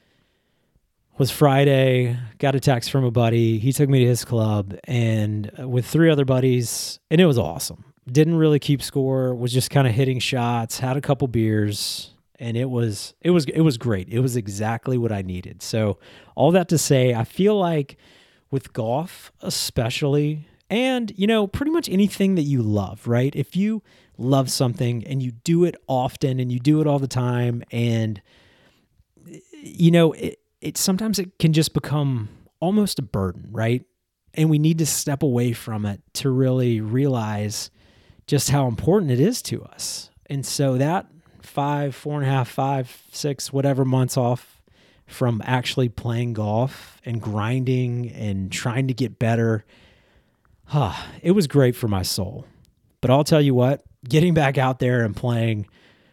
was 1.18 1.30
Friday. 1.30 2.18
Got 2.38 2.54
a 2.54 2.60
text 2.60 2.90
from 2.90 3.04
a 3.04 3.10
buddy. 3.10 3.58
He 3.58 3.70
took 3.70 3.90
me 3.90 3.98
to 3.98 4.06
his 4.06 4.24
club 4.24 4.74
and 4.84 5.50
uh, 5.60 5.68
with 5.68 5.84
three 5.84 6.10
other 6.10 6.24
buddies, 6.24 6.98
and 7.10 7.20
it 7.20 7.26
was 7.26 7.36
awesome. 7.36 7.84
Didn't 8.10 8.36
really 8.36 8.58
keep 8.58 8.82
score. 8.82 9.34
Was 9.34 9.52
just 9.52 9.68
kind 9.68 9.86
of 9.86 9.92
hitting 9.92 10.18
shots. 10.18 10.78
Had 10.78 10.96
a 10.96 11.02
couple 11.02 11.28
beers 11.28 12.14
and 12.38 12.56
it 12.56 12.70
was 12.70 13.12
it 13.20 13.30
was 13.30 13.44
it 13.44 13.60
was 13.60 13.76
great. 13.76 14.08
It 14.08 14.20
was 14.20 14.36
exactly 14.36 14.96
what 14.96 15.12
I 15.12 15.20
needed. 15.20 15.62
So 15.62 15.98
all 16.34 16.52
that 16.52 16.68
to 16.70 16.78
say, 16.78 17.12
I 17.12 17.24
feel 17.24 17.58
like 17.58 17.98
with 18.50 18.72
golf 18.72 19.30
especially 19.42 20.48
and 20.70 21.12
you 21.16 21.26
know 21.26 21.46
pretty 21.46 21.70
much 21.70 21.88
anything 21.88 22.34
that 22.36 22.42
you 22.42 22.62
love, 22.62 23.06
right? 23.06 23.34
If 23.36 23.56
you 23.56 23.82
love 24.16 24.50
something 24.50 25.04
and 25.06 25.22
you 25.22 25.32
do 25.32 25.64
it 25.64 25.76
often 25.86 26.38
and 26.40 26.52
you 26.52 26.58
do 26.58 26.80
it 26.80 26.86
all 26.86 26.98
the 26.98 27.08
time 27.08 27.62
and 27.70 28.22
you 29.60 29.90
know 29.90 30.12
it 30.12 30.38
it 30.60 30.78
sometimes 30.78 31.18
it 31.18 31.38
can 31.38 31.52
just 31.52 31.74
become 31.74 32.28
almost 32.58 32.98
a 32.98 33.02
burden, 33.02 33.48
right? 33.52 33.84
And 34.32 34.48
we 34.48 34.58
need 34.58 34.78
to 34.78 34.86
step 34.86 35.22
away 35.22 35.52
from 35.52 35.84
it 35.84 36.00
to 36.14 36.30
really 36.30 36.80
realize 36.80 37.70
just 38.26 38.48
how 38.48 38.66
important 38.66 39.10
it 39.10 39.20
is 39.20 39.42
to 39.42 39.62
us. 39.64 40.08
And 40.26 40.44
so 40.46 40.78
that 40.78 41.06
five, 41.42 41.94
four 41.94 42.14
and 42.14 42.24
a 42.28 42.32
half, 42.32 42.48
five, 42.48 43.02
six, 43.12 43.52
whatever 43.52 43.84
months 43.84 44.16
off 44.16 44.62
from 45.06 45.42
actually 45.44 45.90
playing 45.90 46.32
golf 46.32 46.98
and 47.04 47.20
grinding 47.20 48.10
and 48.10 48.50
trying 48.50 48.88
to 48.88 48.94
get 48.94 49.18
better. 49.18 49.66
Huh, 50.64 50.94
it 51.22 51.32
was 51.32 51.46
great 51.46 51.76
for 51.76 51.88
my 51.88 52.02
soul. 52.02 52.46
But 53.02 53.10
I'll 53.10 53.24
tell 53.24 53.42
you 53.42 53.54
what, 53.54 53.84
getting 54.08 54.34
back 54.34 54.58
out 54.58 54.78
there 54.78 55.04
and 55.04 55.14
playing 55.16 55.66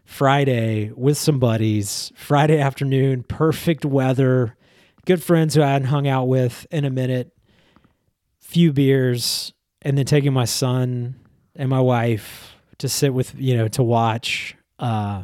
Friday 0.05 0.91
with 0.95 1.17
some 1.17 1.39
buddies, 1.39 2.11
Friday 2.15 2.59
afternoon, 2.59 3.23
perfect 3.23 3.85
weather, 3.85 4.57
good 5.05 5.23
friends 5.23 5.55
who 5.55 5.63
I 5.63 5.71
hadn't 5.71 5.87
hung 5.87 6.07
out 6.07 6.27
with 6.27 6.67
in 6.71 6.85
a 6.85 6.89
minute, 6.89 7.31
few 8.39 8.73
beers, 8.73 9.53
and 9.81 9.97
then 9.97 10.05
taking 10.05 10.33
my 10.33 10.45
son 10.45 11.15
and 11.55 11.69
my 11.69 11.79
wife 11.79 12.55
to 12.79 12.89
sit 12.89 13.13
with, 13.13 13.35
you 13.37 13.55
know, 13.55 13.67
to 13.69 13.83
watch 13.83 14.55
uh, 14.79 15.23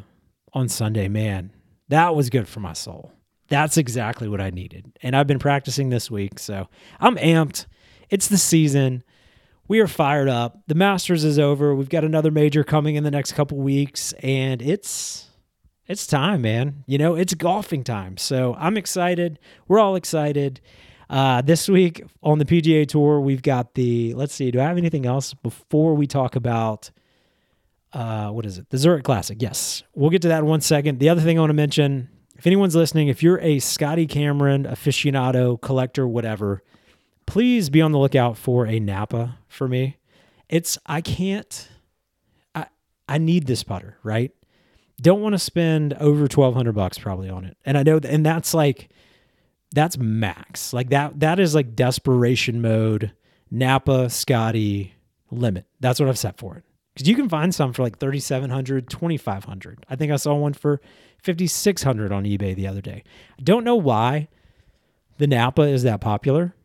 on 0.53 0.69
Sunday, 0.69 1.07
man, 1.07 1.51
that 1.89 2.15
was 2.15 2.29
good 2.29 2.47
for 2.47 2.59
my 2.59 2.73
soul. 2.73 3.11
That's 3.49 3.77
exactly 3.77 4.27
what 4.27 4.41
I 4.41 4.49
needed. 4.49 4.97
And 5.01 5.15
I've 5.15 5.27
been 5.27 5.39
practicing 5.39 5.89
this 5.89 6.11
week, 6.11 6.39
so 6.39 6.67
I'm 6.99 7.15
amped. 7.17 7.65
It's 8.09 8.27
the 8.27 8.37
season. 8.37 9.03
We 9.67 9.79
are 9.79 9.87
fired 9.87 10.29
up. 10.29 10.61
The 10.67 10.75
Masters 10.75 11.23
is 11.23 11.37
over. 11.37 11.75
We've 11.75 11.89
got 11.89 12.03
another 12.03 12.31
major 12.31 12.63
coming 12.63 12.95
in 12.95 13.03
the 13.03 13.11
next 13.11 13.33
couple 13.33 13.57
weeks, 13.57 14.13
and 14.23 14.61
it's 14.61 15.29
it's 15.87 16.07
time, 16.07 16.41
man. 16.41 16.83
You 16.87 16.97
know, 16.97 17.15
it's 17.15 17.33
golfing 17.33 17.83
time. 17.83 18.17
So 18.17 18.55
I'm 18.57 18.77
excited. 18.77 19.39
We're 19.67 19.79
all 19.79 19.95
excited. 19.95 20.61
Uh, 21.09 21.41
this 21.41 21.69
week 21.69 22.03
on 22.21 22.39
the 22.39 22.45
PGA 22.45 22.87
Tour, 22.87 23.19
we've 23.19 23.41
got 23.41 23.73
the. 23.75 24.13
Let's 24.13 24.33
see. 24.33 24.51
Do 24.51 24.59
I 24.59 24.63
have 24.63 24.77
anything 24.77 25.05
else 25.05 25.33
before 25.33 25.95
we 25.95 26.07
talk 26.07 26.35
about 26.35 26.91
uh, 27.93 28.29
what 28.29 28.45
is 28.45 28.57
it? 28.57 28.69
The 28.69 28.77
Zurich 28.77 29.03
Classic. 29.03 29.41
Yes. 29.41 29.83
We'll 29.95 30.09
get 30.09 30.21
to 30.23 30.27
that 30.29 30.39
in 30.39 30.45
one 30.45 30.61
second. 30.61 30.99
The 30.99 31.09
other 31.09 31.21
thing 31.21 31.37
I 31.37 31.41
want 31.41 31.49
to 31.49 31.55
mention 31.55 32.09
if 32.37 32.45
anyone's 32.45 32.75
listening, 32.75 33.07
if 33.07 33.23
you're 33.23 33.39
a 33.39 33.59
Scotty 33.59 34.05
Cameron 34.05 34.65
aficionado, 34.65 35.59
collector, 35.59 36.07
whatever, 36.07 36.61
please 37.27 37.69
be 37.69 37.81
on 37.81 37.91
the 37.91 37.99
lookout 37.99 38.37
for 38.37 38.65
a 38.65 38.79
Napa 38.79 39.37
for 39.47 39.67
me. 39.67 39.97
It's, 40.49 40.77
I 40.87 41.01
can't, 41.01 41.69
I, 42.55 42.67
I 43.07 43.19
need 43.19 43.45
this 43.45 43.63
putter, 43.63 43.97
right? 44.01 44.31
Don't 44.99 45.21
want 45.21 45.33
to 45.33 45.39
spend 45.39 45.93
over 45.93 46.21
1200 46.21 46.73
bucks 46.73 46.97
probably 46.97 47.29
on 47.29 47.45
it. 47.45 47.55
And 47.63 47.77
I 47.77 47.83
know, 47.83 47.99
and 48.01 48.25
that's 48.25 48.55
like, 48.55 48.89
that's 49.75 49.97
max. 49.97 50.73
Like 50.73 50.89
that, 50.89 51.19
that 51.19 51.39
is 51.39 51.53
like 51.53 51.75
desperation 51.75 52.61
mode, 52.61 53.11
Napa, 53.51 54.09
Scotty 54.09 54.95
limit. 55.29 55.65
That's 55.79 55.99
what 55.99 56.09
I've 56.09 56.17
set 56.17 56.39
for 56.39 56.57
it 56.57 56.63
because 56.97 57.07
you 57.07 57.15
can 57.15 57.29
find 57.29 57.53
some 57.53 57.73
for 57.73 57.83
like 57.83 57.99
3700 57.99 58.89
2500 58.89 59.85
i 59.87 59.95
think 59.95 60.11
i 60.11 60.15
saw 60.15 60.33
one 60.33 60.53
for 60.53 60.81
5600 61.21 62.11
on 62.11 62.23
ebay 62.23 62.55
the 62.55 62.65
other 62.65 62.81
day 62.81 63.03
i 63.37 63.41
don't 63.43 63.63
know 63.63 63.75
why 63.75 64.27
the 65.19 65.27
napa 65.27 65.61
is 65.61 65.83
that 65.83 66.01
popular 66.01 66.55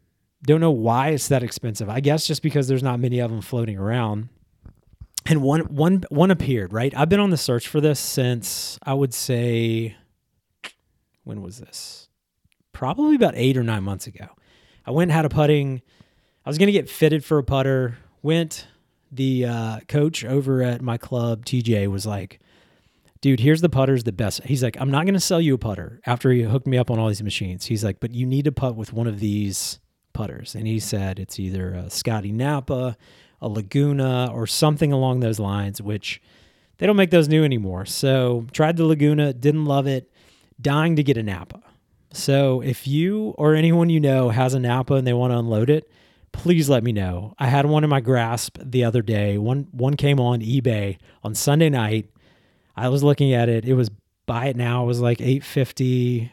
don't 0.45 0.61
know 0.61 0.71
why 0.71 1.11
it's 1.11 1.29
that 1.29 1.43
expensive 1.43 1.89
i 1.89 2.01
guess 2.01 2.27
just 2.27 2.43
because 2.43 2.69
there's 2.69 2.83
not 2.83 2.99
many 3.01 3.19
of 3.19 3.31
them 3.31 3.41
floating 3.41 3.79
around 3.79 4.29
and 5.27 5.43
one 5.43 5.61
one 5.63 6.05
one 6.11 6.31
appeared 6.31 6.73
right 6.73 6.93
i've 6.97 7.09
been 7.09 7.21
on 7.21 7.31
the 7.31 7.37
search 7.37 7.69
for 7.69 7.81
this 7.81 8.01
since 8.01 8.79
i 8.85 8.93
would 8.93 9.15
say 9.15 9.97
when 11.25 11.43
was 11.43 11.59
this? 11.59 12.09
Probably 12.73 13.15
about 13.15 13.35
eight 13.37 13.57
or 13.57 13.63
nine 13.63 13.85
months 13.85 14.07
ago. 14.07 14.27
I 14.87 14.91
went 14.91 15.11
and 15.11 15.17
had 15.17 15.25
a 15.25 15.29
putting. 15.29 15.83
I 16.45 16.51
was 16.51 16.59
going 16.59 16.67
to 16.67 16.73
get 16.73 16.89
fitted 16.89 17.25
for 17.25 17.39
a 17.39 17.45
putter. 17.45 17.99
Went. 18.23 18.67
The 19.15 19.45
uh, 19.45 19.81
coach 19.89 20.25
over 20.25 20.63
at 20.63 20.81
my 20.81 20.97
club, 20.97 21.45
TJ, 21.45 21.87
was 21.89 22.07
like, 22.07 22.41
dude, 23.21 23.41
here's 23.41 23.61
the 23.61 23.69
putters, 23.69 24.05
the 24.05 24.13
best. 24.13 24.43
He's 24.45 24.63
like, 24.63 24.81
I'm 24.81 24.91
not 24.91 25.05
going 25.05 25.13
to 25.13 25.21
sell 25.21 25.39
you 25.39 25.53
a 25.53 25.59
putter 25.59 26.01
after 26.07 26.31
he 26.31 26.41
hooked 26.41 26.67
me 26.67 26.79
up 26.79 26.91
on 26.91 26.99
all 26.99 27.09
these 27.09 27.23
machines. 27.23 27.67
He's 27.67 27.85
like, 27.85 28.01
but 28.01 28.15
you 28.15 28.25
need 28.25 28.47
to 28.47 28.53
putt 28.53 28.75
with 28.75 28.95
one 28.95 29.07
of 29.07 29.21
these 29.21 29.81
putters. 30.13 30.55
And 30.55 30.67
he 30.67 30.79
said 30.79 31.19
it's 31.19 31.39
either 31.39 31.73
a 31.73 31.91
Scotty 31.91 32.33
Napa, 32.33 32.97
a 33.41 33.49
Laguna, 33.49 34.31
or 34.33 34.47
something 34.47 34.93
along 34.93 35.21
those 35.21 35.39
lines, 35.39 35.81
which 35.83 36.21
they 36.79 36.87
don't 36.87 36.97
make 36.97 37.11
those 37.11 37.29
new 37.29 37.45
anymore. 37.45 37.87
So 37.87 38.47
tried 38.53 38.77
the 38.77 38.85
Laguna, 38.85 39.33
didn't 39.33 39.67
love 39.67 39.87
it, 39.87 40.11
dying 40.61 40.97
to 40.97 41.03
get 41.03 41.17
a 41.17 41.23
Napa. 41.23 41.63
So 42.13 42.61
if 42.61 42.87
you 42.87 43.35
or 43.39 43.55
anyone 43.55 43.89
you 43.89 44.01
know 44.01 44.29
has 44.29 44.55
a 44.55 44.61
Napa 44.61 44.95
and 44.95 45.07
they 45.07 45.13
want 45.13 45.33
to 45.33 45.39
unload 45.39 45.71
it, 45.71 45.91
please 46.33 46.69
let 46.69 46.83
me 46.83 46.93
know. 46.93 47.35
I 47.39 47.47
had 47.47 47.67
one 47.67 47.85
in 47.85 47.91
my 47.91 48.01
grasp 48.01 48.59
the 48.63 48.85
other 48.85 49.03
day. 49.03 49.39
One 49.39 49.69
one 49.73 49.97
came 49.97 50.21
on 50.21 50.41
eBay 50.41 50.99
on 51.23 51.35
Sunday 51.35 51.71
night. 51.71 52.11
I 52.77 52.89
was 52.89 53.03
looking 53.03 53.33
at 53.33 53.49
it. 53.49 53.65
It 53.65 53.75
was 53.75 53.91
buy 54.27 54.47
it 54.47 54.57
now. 54.57 54.85
It 54.85 54.87
was 54.87 55.01
like 55.01 55.21
850 55.21 56.33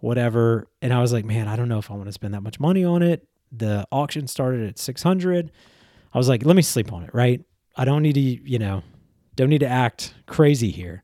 whatever. 0.00 0.68
And 0.82 0.92
I 0.92 1.00
was 1.00 1.12
like, 1.12 1.24
man, 1.24 1.48
I 1.48 1.56
don't 1.56 1.68
know 1.68 1.78
if 1.78 1.90
I 1.90 1.94
want 1.94 2.06
to 2.06 2.12
spend 2.12 2.34
that 2.34 2.42
much 2.42 2.60
money 2.60 2.84
on 2.84 3.02
it. 3.02 3.26
The 3.52 3.86
auction 3.90 4.26
started 4.26 4.68
at 4.68 4.78
600. 4.78 5.50
I 6.12 6.18
was 6.18 6.28
like, 6.28 6.44
let 6.44 6.56
me 6.56 6.62
sleep 6.62 6.92
on 6.92 7.02
it, 7.02 7.10
right? 7.12 7.42
I 7.76 7.84
don't 7.84 8.02
need 8.02 8.14
to, 8.14 8.20
you 8.20 8.58
know, 8.58 8.82
don't 9.36 9.48
need 9.48 9.60
to 9.60 9.68
act 9.68 10.14
crazy 10.26 10.70
here. 10.70 11.02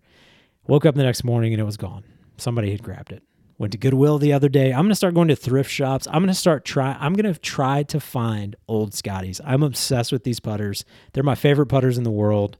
Woke 0.67 0.85
up 0.85 0.95
the 0.95 1.03
next 1.03 1.25
morning 1.25 1.53
and 1.53 1.61
it 1.61 1.65
was 1.65 1.77
gone. 1.77 2.05
Somebody 2.37 2.71
had 2.71 2.83
grabbed 2.83 3.13
it. 3.13 3.23
Went 3.59 3.73
to 3.73 3.79
Goodwill 3.79 4.19
the 4.19 4.35
other 4.35 4.51
day. 4.51 4.73
I'm 4.73 4.85
gonna 4.85 4.95
start 4.95 5.15
going 5.15 5.29
to 5.29 5.37
thrift 5.37 5.71
shops. 5.71 6.07
I'm 6.09 6.21
gonna 6.21 6.35
start 6.35 6.67
try. 6.67 6.97
I'm 7.01 7.15
gonna 7.15 7.35
try 7.35 7.85
to 7.85 8.01
find 8.01 8.55
old 8.69 8.93
Scotties. 8.93 9.41
I'm 9.45 9.63
obsessed 9.63 10.13
with 10.13 10.25
these 10.25 10.41
putters. 10.41 10.85
They're 11.13 11.23
my 11.23 11.35
favorite 11.35 11.67
putters 11.67 11.97
in 11.97 12.05
the 12.05 12.11
world. 12.11 12.59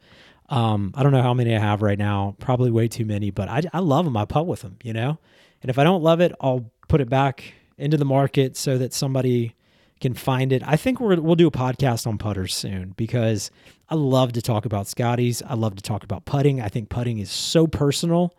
Um, 0.49 0.93
I 0.95 1.03
don't 1.03 1.13
know 1.13 1.23
how 1.23 1.35
many 1.35 1.55
I 1.55 1.59
have 1.59 1.83
right 1.83 1.99
now. 1.99 2.37
Probably 2.39 2.71
way 2.71 2.89
too 2.89 3.05
many, 3.05 3.31
but 3.31 3.49
I, 3.49 3.63
I 3.75 3.81
love 3.81 4.05
them. 4.05 4.17
I 4.17 4.25
putt 4.25 4.47
with 4.47 4.63
them, 4.63 4.77
you 4.83 4.93
know. 4.95 5.19
And 5.67 5.71
if 5.73 5.81
I 5.81 5.83
don't 5.83 6.05
love 6.05 6.21
it, 6.21 6.31
I'll 6.41 6.71
put 6.87 7.01
it 7.01 7.09
back 7.09 7.43
into 7.77 7.97
the 7.97 8.05
market 8.05 8.57
so 8.57 8.79
that 8.79 8.95
somebody 8.95 9.57
can 10.01 10.15
find 10.15 10.53
it. 10.53 10.63
I 10.65 10.77
think 10.77 11.01
we 11.01 11.17
will 11.17 11.35
do 11.35 11.49
a 11.49 11.51
podcast 11.51 12.07
on 12.07 12.19
putters 12.19 12.55
soon 12.55 12.95
because 12.97 13.51
I 13.89 13.97
love 13.97 14.33
to 14.35 14.43
talk 14.43 14.65
about 14.65 14.87
Scotties. 14.87 15.43
I 15.45 15.55
love 15.55 15.75
to 15.75 15.83
talk 15.83 16.05
about 16.05 16.25
putting. 16.25 16.61
I 16.61 16.69
think 16.69 16.89
putting 16.89 17.19
is 17.19 17.33
so 17.33 17.67
personal. 17.67 18.33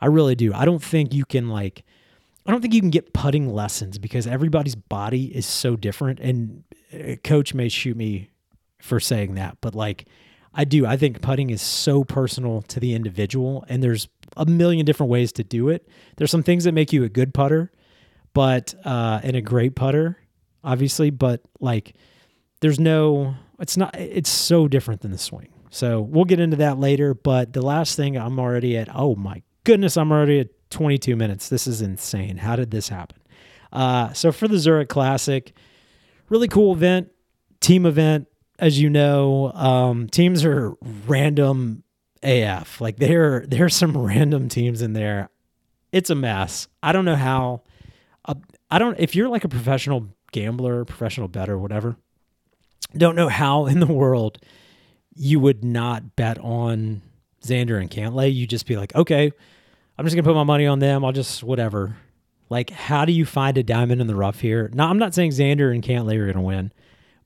I 0.00 0.06
really 0.06 0.34
do. 0.34 0.52
I 0.52 0.64
don't 0.64 0.82
think 0.82 1.14
you 1.14 1.24
can 1.24 1.48
like 1.48 1.84
I 2.44 2.50
don't 2.50 2.60
think 2.60 2.74
you 2.74 2.80
can 2.80 2.90
get 2.90 3.12
putting 3.12 3.54
lessons 3.54 3.98
because 3.98 4.26
everybody's 4.26 4.74
body 4.74 5.26
is 5.26 5.46
so 5.46 5.76
different. 5.76 6.18
And 6.18 6.64
a 6.92 7.14
coach 7.14 7.54
may 7.54 7.68
shoot 7.68 7.96
me 7.96 8.30
for 8.80 8.98
saying 8.98 9.36
that, 9.36 9.58
but 9.60 9.76
like 9.76 10.08
I 10.52 10.64
do, 10.64 10.84
I 10.84 10.96
think 10.96 11.22
putting 11.22 11.50
is 11.50 11.62
so 11.62 12.02
personal 12.02 12.62
to 12.62 12.80
the 12.80 12.94
individual, 12.94 13.64
and 13.68 13.84
there's 13.84 14.08
a 14.36 14.46
million 14.46 14.84
different 14.84 15.10
ways 15.10 15.32
to 15.32 15.44
do 15.44 15.68
it. 15.68 15.88
There's 16.16 16.30
some 16.30 16.42
things 16.42 16.64
that 16.64 16.72
make 16.72 16.92
you 16.92 17.04
a 17.04 17.08
good 17.08 17.34
putter, 17.34 17.70
but 18.34 18.74
uh, 18.84 19.20
and 19.22 19.36
a 19.36 19.40
great 19.40 19.74
putter, 19.74 20.18
obviously, 20.64 21.10
but 21.10 21.42
like 21.60 21.94
there's 22.60 22.80
no, 22.80 23.34
it's 23.58 23.76
not, 23.76 23.94
it's 23.98 24.30
so 24.30 24.68
different 24.68 25.02
than 25.02 25.10
the 25.10 25.18
swing. 25.18 25.48
So 25.70 26.00
we'll 26.02 26.26
get 26.26 26.38
into 26.38 26.56
that 26.58 26.78
later. 26.78 27.14
But 27.14 27.52
the 27.54 27.62
last 27.62 27.96
thing 27.96 28.16
I'm 28.16 28.38
already 28.38 28.76
at, 28.76 28.88
oh 28.94 29.16
my 29.16 29.42
goodness, 29.64 29.96
I'm 29.96 30.12
already 30.12 30.40
at 30.40 30.48
22 30.70 31.16
minutes. 31.16 31.48
This 31.48 31.66
is 31.66 31.80
insane. 31.80 32.36
How 32.38 32.56
did 32.56 32.70
this 32.70 32.88
happen? 32.88 33.18
Uh, 33.72 34.12
so 34.12 34.32
for 34.32 34.48
the 34.48 34.58
Zurich 34.58 34.88
Classic, 34.88 35.52
really 36.28 36.48
cool 36.48 36.72
event, 36.74 37.08
team 37.60 37.86
event. 37.86 38.28
As 38.58 38.80
you 38.80 38.90
know, 38.90 39.50
um, 39.52 40.08
teams 40.08 40.44
are 40.44 40.74
random 41.06 41.82
AF. 42.22 42.80
Like 42.80 42.96
there, 42.96 43.44
there's 43.46 43.74
some 43.74 43.96
random 43.96 44.48
teams 44.48 44.82
in 44.82 44.92
there. 44.92 45.30
It's 45.90 46.10
a 46.10 46.14
mess. 46.14 46.68
I 46.82 46.92
don't 46.92 47.04
know 47.04 47.16
how. 47.16 47.62
Uh, 48.24 48.34
I 48.70 48.78
don't. 48.78 48.98
If 48.98 49.14
you're 49.14 49.28
like 49.28 49.44
a 49.44 49.48
professional 49.48 50.08
gambler, 50.32 50.84
professional 50.84 51.28
better, 51.28 51.58
whatever, 51.58 51.96
don't 52.96 53.16
know 53.16 53.28
how 53.28 53.66
in 53.66 53.80
the 53.80 53.86
world 53.86 54.38
you 55.14 55.38
would 55.40 55.62
not 55.62 56.16
bet 56.16 56.38
on 56.38 57.02
Xander 57.42 57.80
and 57.80 57.90
Cantlay. 57.90 58.34
You 58.34 58.46
just 58.46 58.66
be 58.66 58.76
like, 58.76 58.94
okay, 58.94 59.30
I'm 59.98 60.04
just 60.04 60.16
gonna 60.16 60.24
put 60.24 60.34
my 60.34 60.44
money 60.44 60.66
on 60.66 60.78
them. 60.78 61.04
I'll 61.04 61.12
just 61.12 61.42
whatever. 61.42 61.96
Like, 62.48 62.70
how 62.70 63.04
do 63.04 63.12
you 63.12 63.24
find 63.24 63.56
a 63.56 63.62
diamond 63.62 64.00
in 64.00 64.06
the 64.06 64.14
rough 64.14 64.40
here? 64.40 64.70
Now, 64.74 64.88
I'm 64.88 64.98
not 64.98 65.14
saying 65.14 65.30
Xander 65.30 65.72
and 65.72 65.82
Cantlay 65.82 66.16
are 66.16 66.26
gonna 66.26 66.44
win, 66.44 66.72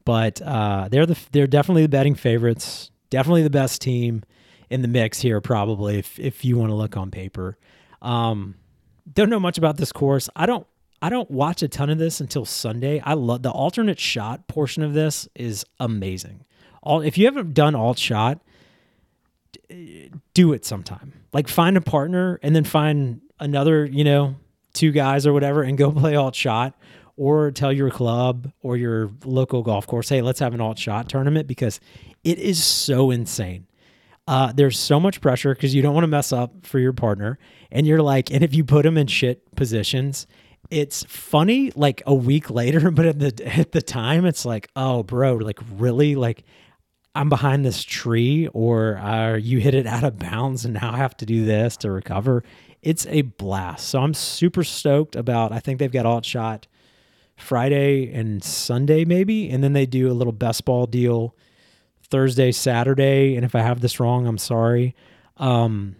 but 0.04 0.40
uh, 0.42 0.88
they're 0.90 1.06
the 1.06 1.18
they're 1.32 1.46
definitely 1.46 1.82
the 1.82 1.88
betting 1.88 2.14
favorites. 2.14 2.90
Definitely 3.10 3.44
the 3.44 3.50
best 3.50 3.80
team 3.80 4.24
in 4.70 4.82
the 4.82 4.88
mix 4.88 5.20
here, 5.20 5.40
probably 5.40 5.98
if 5.98 6.18
if 6.18 6.44
you 6.44 6.56
want 6.56 6.70
to 6.70 6.74
look 6.74 6.96
on 6.96 7.10
paper. 7.10 7.56
Um, 8.02 8.56
don't 9.12 9.30
know 9.30 9.40
much 9.40 9.58
about 9.58 9.76
this 9.76 9.92
course. 9.92 10.28
I 10.34 10.46
don't 10.46 10.66
I 11.02 11.08
don't 11.08 11.30
watch 11.30 11.62
a 11.62 11.68
ton 11.68 11.90
of 11.90 11.98
this 11.98 12.20
until 12.20 12.44
Sunday. 12.44 13.00
I 13.00 13.14
love 13.14 13.42
the 13.42 13.50
alternate 13.50 14.00
shot 14.00 14.48
portion 14.48 14.82
of 14.82 14.94
this 14.94 15.28
is 15.34 15.64
amazing. 15.78 16.44
All 16.82 17.00
if 17.00 17.18
you 17.18 17.26
haven't 17.26 17.54
done 17.54 17.74
alt 17.74 17.98
shot, 17.98 18.40
do 20.34 20.52
it 20.52 20.64
sometime. 20.64 21.12
Like 21.32 21.48
find 21.48 21.76
a 21.76 21.80
partner 21.80 22.38
and 22.42 22.56
then 22.56 22.64
find 22.64 23.20
another, 23.38 23.84
you 23.84 24.04
know, 24.04 24.36
two 24.72 24.92
guys 24.92 25.26
or 25.26 25.32
whatever 25.32 25.62
and 25.62 25.76
go 25.76 25.90
play 25.92 26.16
alt 26.16 26.34
shot 26.34 26.74
or 27.16 27.50
tell 27.50 27.72
your 27.72 27.90
club 27.90 28.52
or 28.62 28.76
your 28.76 29.10
local 29.24 29.62
golf 29.62 29.86
course, 29.86 30.08
hey, 30.08 30.22
let's 30.22 30.40
have 30.40 30.54
an 30.54 30.60
alt 30.60 30.78
shot 30.78 31.08
tournament 31.08 31.46
because 31.46 31.80
it 32.24 32.38
is 32.38 32.62
so 32.62 33.10
insane. 33.10 33.66
Uh, 34.26 34.52
there's 34.52 34.78
so 34.78 34.98
much 34.98 35.20
pressure 35.20 35.54
because 35.54 35.74
you 35.74 35.82
don't 35.82 35.94
want 35.94 36.02
to 36.02 36.08
mess 36.08 36.32
up 36.32 36.66
for 36.66 36.78
your 36.78 36.92
partner. 36.92 37.38
And 37.70 37.86
you're 37.86 38.02
like, 38.02 38.30
and 38.32 38.42
if 38.42 38.54
you 38.54 38.64
put 38.64 38.82
them 38.82 38.98
in 38.98 39.06
shit 39.06 39.54
positions, 39.54 40.26
it's 40.70 41.04
funny 41.04 41.70
like 41.76 42.02
a 42.06 42.14
week 42.14 42.50
later, 42.50 42.90
but 42.92 43.06
at 43.06 43.18
the 43.18 43.58
at 43.58 43.72
the 43.72 43.82
time, 43.82 44.24
it's 44.24 44.44
like, 44.44 44.68
oh, 44.74 45.02
bro, 45.02 45.34
like 45.36 45.60
really, 45.76 46.16
like 46.16 46.44
I'm 47.16 47.30
behind 47.30 47.64
this 47.64 47.82
tree 47.82 48.46
or 48.48 48.98
uh, 48.98 49.36
you 49.36 49.58
hit 49.58 49.74
it 49.74 49.86
out 49.86 50.04
of 50.04 50.18
bounds 50.18 50.66
and 50.66 50.74
now 50.74 50.92
I 50.92 50.98
have 50.98 51.16
to 51.18 51.26
do 51.26 51.46
this 51.46 51.76
to 51.78 51.90
recover. 51.90 52.44
It's 52.82 53.06
a 53.06 53.22
blast. 53.22 53.88
So 53.88 54.02
I'm 54.02 54.12
super 54.12 54.62
stoked 54.62 55.16
about, 55.16 55.50
I 55.50 55.58
think 55.58 55.78
they've 55.78 55.90
got 55.90 56.04
alt 56.04 56.26
shot 56.26 56.66
Friday 57.34 58.12
and 58.12 58.44
Sunday 58.44 59.06
maybe. 59.06 59.48
And 59.48 59.64
then 59.64 59.72
they 59.72 59.86
do 59.86 60.10
a 60.10 60.12
little 60.12 60.32
best 60.32 60.66
ball 60.66 60.86
deal 60.86 61.34
Thursday, 62.06 62.52
Saturday. 62.52 63.36
And 63.36 63.44
if 63.44 63.54
I 63.54 63.60
have 63.60 63.80
this 63.80 64.00
wrong, 64.00 64.26
I'm 64.26 64.38
sorry. 64.38 64.94
Um, 65.36 65.96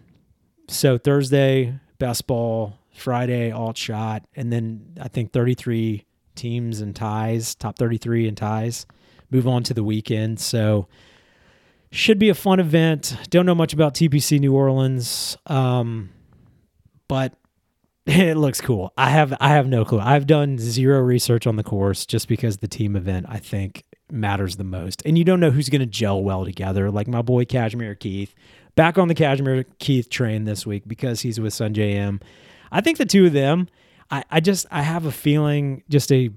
so 0.67 0.97
Thursday, 0.97 1.73
best 1.99 2.27
ball, 2.27 2.77
Friday, 2.93 3.51
alt 3.51 3.77
shot. 3.77 4.23
And 4.35 4.51
then 4.51 4.97
I 4.99 5.07
think 5.07 5.31
33 5.31 6.05
teams 6.35 6.81
and 6.81 6.95
ties, 6.95 7.55
top 7.55 7.77
33 7.77 8.27
and 8.27 8.37
ties 8.37 8.85
move 9.29 9.47
on 9.47 9.63
to 9.63 9.73
the 9.73 9.83
weekend. 9.83 10.39
So 10.39 10.87
should 11.91 12.19
be 12.19 12.29
a 12.29 12.35
fun 12.35 12.59
event. 12.59 13.17
Don't 13.29 13.45
know 13.45 13.55
much 13.55 13.73
about 13.73 13.93
TPC 13.93 14.39
New 14.39 14.53
Orleans, 14.53 15.37
um, 15.47 16.09
but 17.07 17.33
it 18.05 18.37
looks 18.37 18.61
cool. 18.61 18.93
I 18.97 19.09
have 19.09 19.33
I 19.39 19.49
have 19.49 19.67
no 19.67 19.85
clue. 19.85 19.99
I've 19.99 20.27
done 20.27 20.57
zero 20.57 20.99
research 20.99 21.47
on 21.47 21.55
the 21.55 21.63
course 21.63 22.05
just 22.05 22.27
because 22.27 22.57
the 22.57 22.67
team 22.67 22.95
event 22.95 23.25
I 23.29 23.37
think 23.37 23.83
matters 24.11 24.55
the 24.55 24.63
most. 24.63 25.01
And 25.05 25.17
you 25.17 25.23
don't 25.23 25.39
know 25.39 25.51
who's 25.51 25.69
going 25.69 25.81
to 25.81 25.85
gel 25.85 26.23
well 26.23 26.45
together. 26.45 26.89
Like 26.91 27.07
my 27.07 27.21
boy 27.21 27.45
Cashmere 27.45 27.95
Keith, 27.95 28.33
back 28.75 28.97
on 28.97 29.07
the 29.07 29.15
Cashmere 29.15 29.65
Keith 29.79 30.09
train 30.09 30.45
this 30.45 30.65
week 30.65 30.83
because 30.87 31.21
he's 31.21 31.39
with 31.39 31.53
Sungjae 31.53 31.93
Im. 31.93 32.19
I 32.71 32.81
think 32.81 32.97
the 32.97 33.05
two 33.05 33.25
of 33.25 33.33
them. 33.33 33.67
I, 34.09 34.23
I 34.31 34.39
just 34.39 34.65
I 34.71 34.83
have 34.83 35.05
a 35.05 35.11
feeling 35.11 35.83
just 35.89 36.11
a 36.11 36.31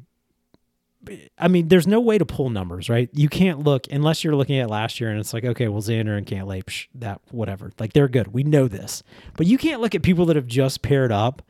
I 1.39 1.49
mean, 1.49 1.69
there's 1.69 1.87
no 1.87 1.99
way 2.01 2.19
to 2.19 2.27
pull 2.27 2.51
numbers, 2.51 2.91
right? 2.91 3.09
You 3.15 3.29
can't 3.29 3.61
look 3.61 3.87
unless 3.91 4.23
you're 4.23 4.37
looking 4.37 4.59
at 4.59 4.69
last 4.69 5.01
year 5.01 5.11
and 5.11 5.19
it's 5.19 5.33
like, 5.33 5.45
okay, 5.45 5.69
well, 5.69 5.81
Xander 5.81 6.17
and 6.17 6.27
Cantlay, 6.27 6.63
psh, 6.63 6.89
that 6.97 7.23
whatever. 7.31 7.73
Like 7.79 7.95
they're 7.95 8.09
good. 8.09 8.35
We 8.35 8.43
know 8.43 8.69
this. 8.69 9.03
But 9.37 9.47
you 9.47 9.57
can't 9.57 9.81
look 9.81 9.95
at 9.95 10.03
people 10.03 10.27
that 10.27 10.37
have 10.37 10.47
just 10.47 10.83
paired 10.83 11.11
up 11.11 11.43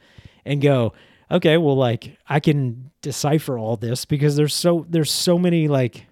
and 0.45 0.63
go, 0.63 0.93
okay, 1.31 1.57
well, 1.57 1.77
like 1.77 2.17
I 2.29 2.39
can 2.39 2.91
decipher 3.03 3.59
all 3.59 3.77
this 3.77 4.05
because 4.05 4.37
there's 4.37 4.55
so 4.55 4.87
there's 4.89 5.11
so 5.11 5.39
many 5.39 5.67
like 5.69 6.07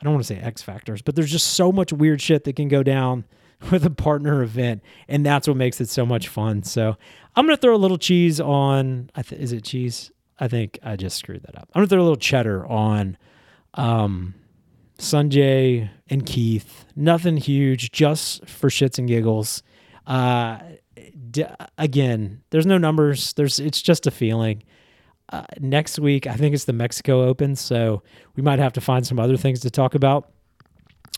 I 0.00 0.04
don't 0.04 0.12
want 0.14 0.26
to 0.26 0.34
say 0.34 0.40
X 0.40 0.62
factors, 0.62 1.02
but 1.02 1.16
there's 1.16 1.30
just 1.30 1.54
so 1.54 1.72
much 1.72 1.92
weird 1.92 2.20
shit 2.20 2.44
that 2.44 2.56
can 2.56 2.68
go 2.68 2.82
down 2.82 3.24
with 3.70 3.84
a 3.84 3.90
partner 3.90 4.42
event, 4.42 4.82
and 5.08 5.24
that's 5.24 5.48
what 5.48 5.56
makes 5.56 5.80
it 5.80 5.88
so 5.88 6.04
much 6.04 6.28
fun. 6.28 6.62
So 6.62 6.96
I'm 7.34 7.46
gonna 7.46 7.56
throw 7.56 7.74
a 7.74 7.78
little 7.78 7.98
cheese 7.98 8.40
on. 8.40 9.10
Th- 9.14 9.40
is 9.40 9.52
it 9.52 9.64
cheese? 9.64 10.10
I 10.38 10.48
think 10.48 10.78
I 10.82 10.96
just 10.96 11.16
screwed 11.16 11.42
that 11.44 11.56
up. 11.56 11.68
I'm 11.74 11.80
gonna 11.80 11.88
throw 11.88 12.00
a 12.00 12.02
little 12.02 12.16
cheddar 12.16 12.66
on 12.66 13.16
um, 13.74 14.34
and 16.08 16.26
Keith. 16.26 16.84
Nothing 16.94 17.36
huge, 17.36 17.92
just 17.92 18.46
for 18.46 18.68
shits 18.68 18.98
and 18.98 19.08
giggles. 19.08 19.62
Uh, 20.06 20.58
d- 21.30 21.44
again, 21.78 22.42
there's 22.50 22.66
no 22.66 22.78
numbers. 22.78 23.32
There's 23.34 23.58
it's 23.58 23.82
just 23.82 24.06
a 24.06 24.10
feeling. 24.10 24.62
Uh, 25.30 25.44
next 25.60 25.98
week, 25.98 26.26
I 26.26 26.34
think 26.34 26.54
it's 26.54 26.64
the 26.64 26.72
Mexico 26.72 27.24
Open, 27.24 27.56
so 27.56 28.02
we 28.36 28.42
might 28.42 28.58
have 28.58 28.72
to 28.74 28.80
find 28.80 29.06
some 29.06 29.18
other 29.18 29.36
things 29.36 29.60
to 29.60 29.70
talk 29.70 29.94
about. 29.94 30.30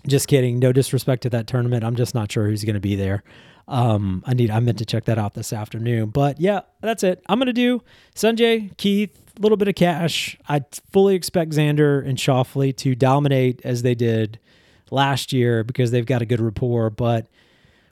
Just 0.07 0.29
kidding. 0.29 0.59
No 0.59 0.73
disrespect 0.73 1.23
to 1.25 1.31
that 1.31 1.47
tournament. 1.47 1.85
I'm 1.85 1.97
just 1.97 2.15
not 2.15 2.31
sure 2.33 2.47
who's 2.47 2.65
going 2.65 2.75
to 2.75 2.81
be 2.81 2.97
there. 2.97 3.23
Um, 3.69 4.23
I 4.27 4.33
need. 4.33 4.51
I 4.51 4.61
meant 4.61 4.79
to 4.79 4.87
check 4.87 5.05
that 5.05 5.19
out 5.19 5.35
this 5.35 5.53
afternoon. 5.53 6.09
But 6.09 6.41
yeah, 6.41 6.61
that's 6.81 7.03
it. 7.03 7.23
I'm 7.29 7.39
gonna 7.39 7.53
do 7.53 7.83
Sungjae, 8.15 8.75
Keith, 8.79 9.15
a 9.37 9.43
little 9.43 9.59
bit 9.59 9.69
of 9.69 9.75
cash. 9.75 10.39
I 10.49 10.65
fully 10.91 11.15
expect 11.15 11.53
Xander 11.53 12.05
and 12.05 12.17
Schauffele 12.17 12.75
to 12.79 12.95
dominate 12.95 13.61
as 13.65 13.83
they 13.83 13.95
did 13.95 14.39
last 14.91 15.35
year 15.35 15.65
because 15.65 15.91
they've 15.91 16.07
got 16.07 16.23
a 16.23 16.27
good 16.27 16.41
rapport. 16.41 16.89
But 16.89 17.27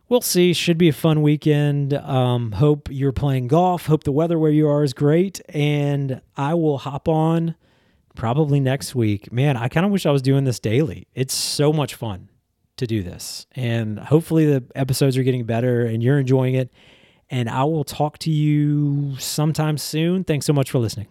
we'll 0.09 0.21
see. 0.21 0.53
Should 0.53 0.79
be 0.79 0.89
a 0.89 0.93
fun 0.93 1.23
weekend. 1.23 1.95
Um, 1.95 2.53
hope 2.53 2.89
you're 2.91 3.13
playing 3.13 3.49
golf. 3.49 3.87
Hope 3.87 4.05
the 4.05 4.13
weather 4.13 4.39
where 4.39 4.51
you 4.51 4.69
are 4.69 4.83
is 4.83 4.93
great. 4.93 5.41
And 5.49 6.21
I 6.37 6.55
will 6.55 6.79
hop 6.79 7.09
on 7.09 7.55
probably 8.15 8.61
next 8.61 8.95
week. 8.95 9.33
Man, 9.33 9.57
I 9.57 9.69
kind 9.69 9.87
of 9.87 9.93
wish 9.93 10.07
I 10.07 10.11
was 10.11 10.23
doing 10.23 10.45
this 10.45 10.59
daily. 10.59 11.07
It's 11.15 11.35
so 11.35 11.73
much 11.73 11.95
fun 11.95 12.31
to 12.77 12.87
do 12.87 13.03
this. 13.03 13.47
And 13.53 13.99
hopefully 13.99 14.47
the 14.47 14.65
episodes 14.75 15.17
are 15.17 15.23
getting 15.23 15.45
better 15.45 15.87
and 15.87 16.03
you're 16.03 16.19
enjoying 16.19 16.55
it. 16.55 16.71
And 17.29 17.49
I 17.49 17.65
will 17.65 17.85
talk 17.85 18.19
to 18.19 18.31
you 18.31 19.17
sometime 19.19 19.79
soon. 19.79 20.25
Thanks 20.25 20.47
so 20.47 20.53
much 20.53 20.71
for 20.71 20.79
listening. 20.79 21.09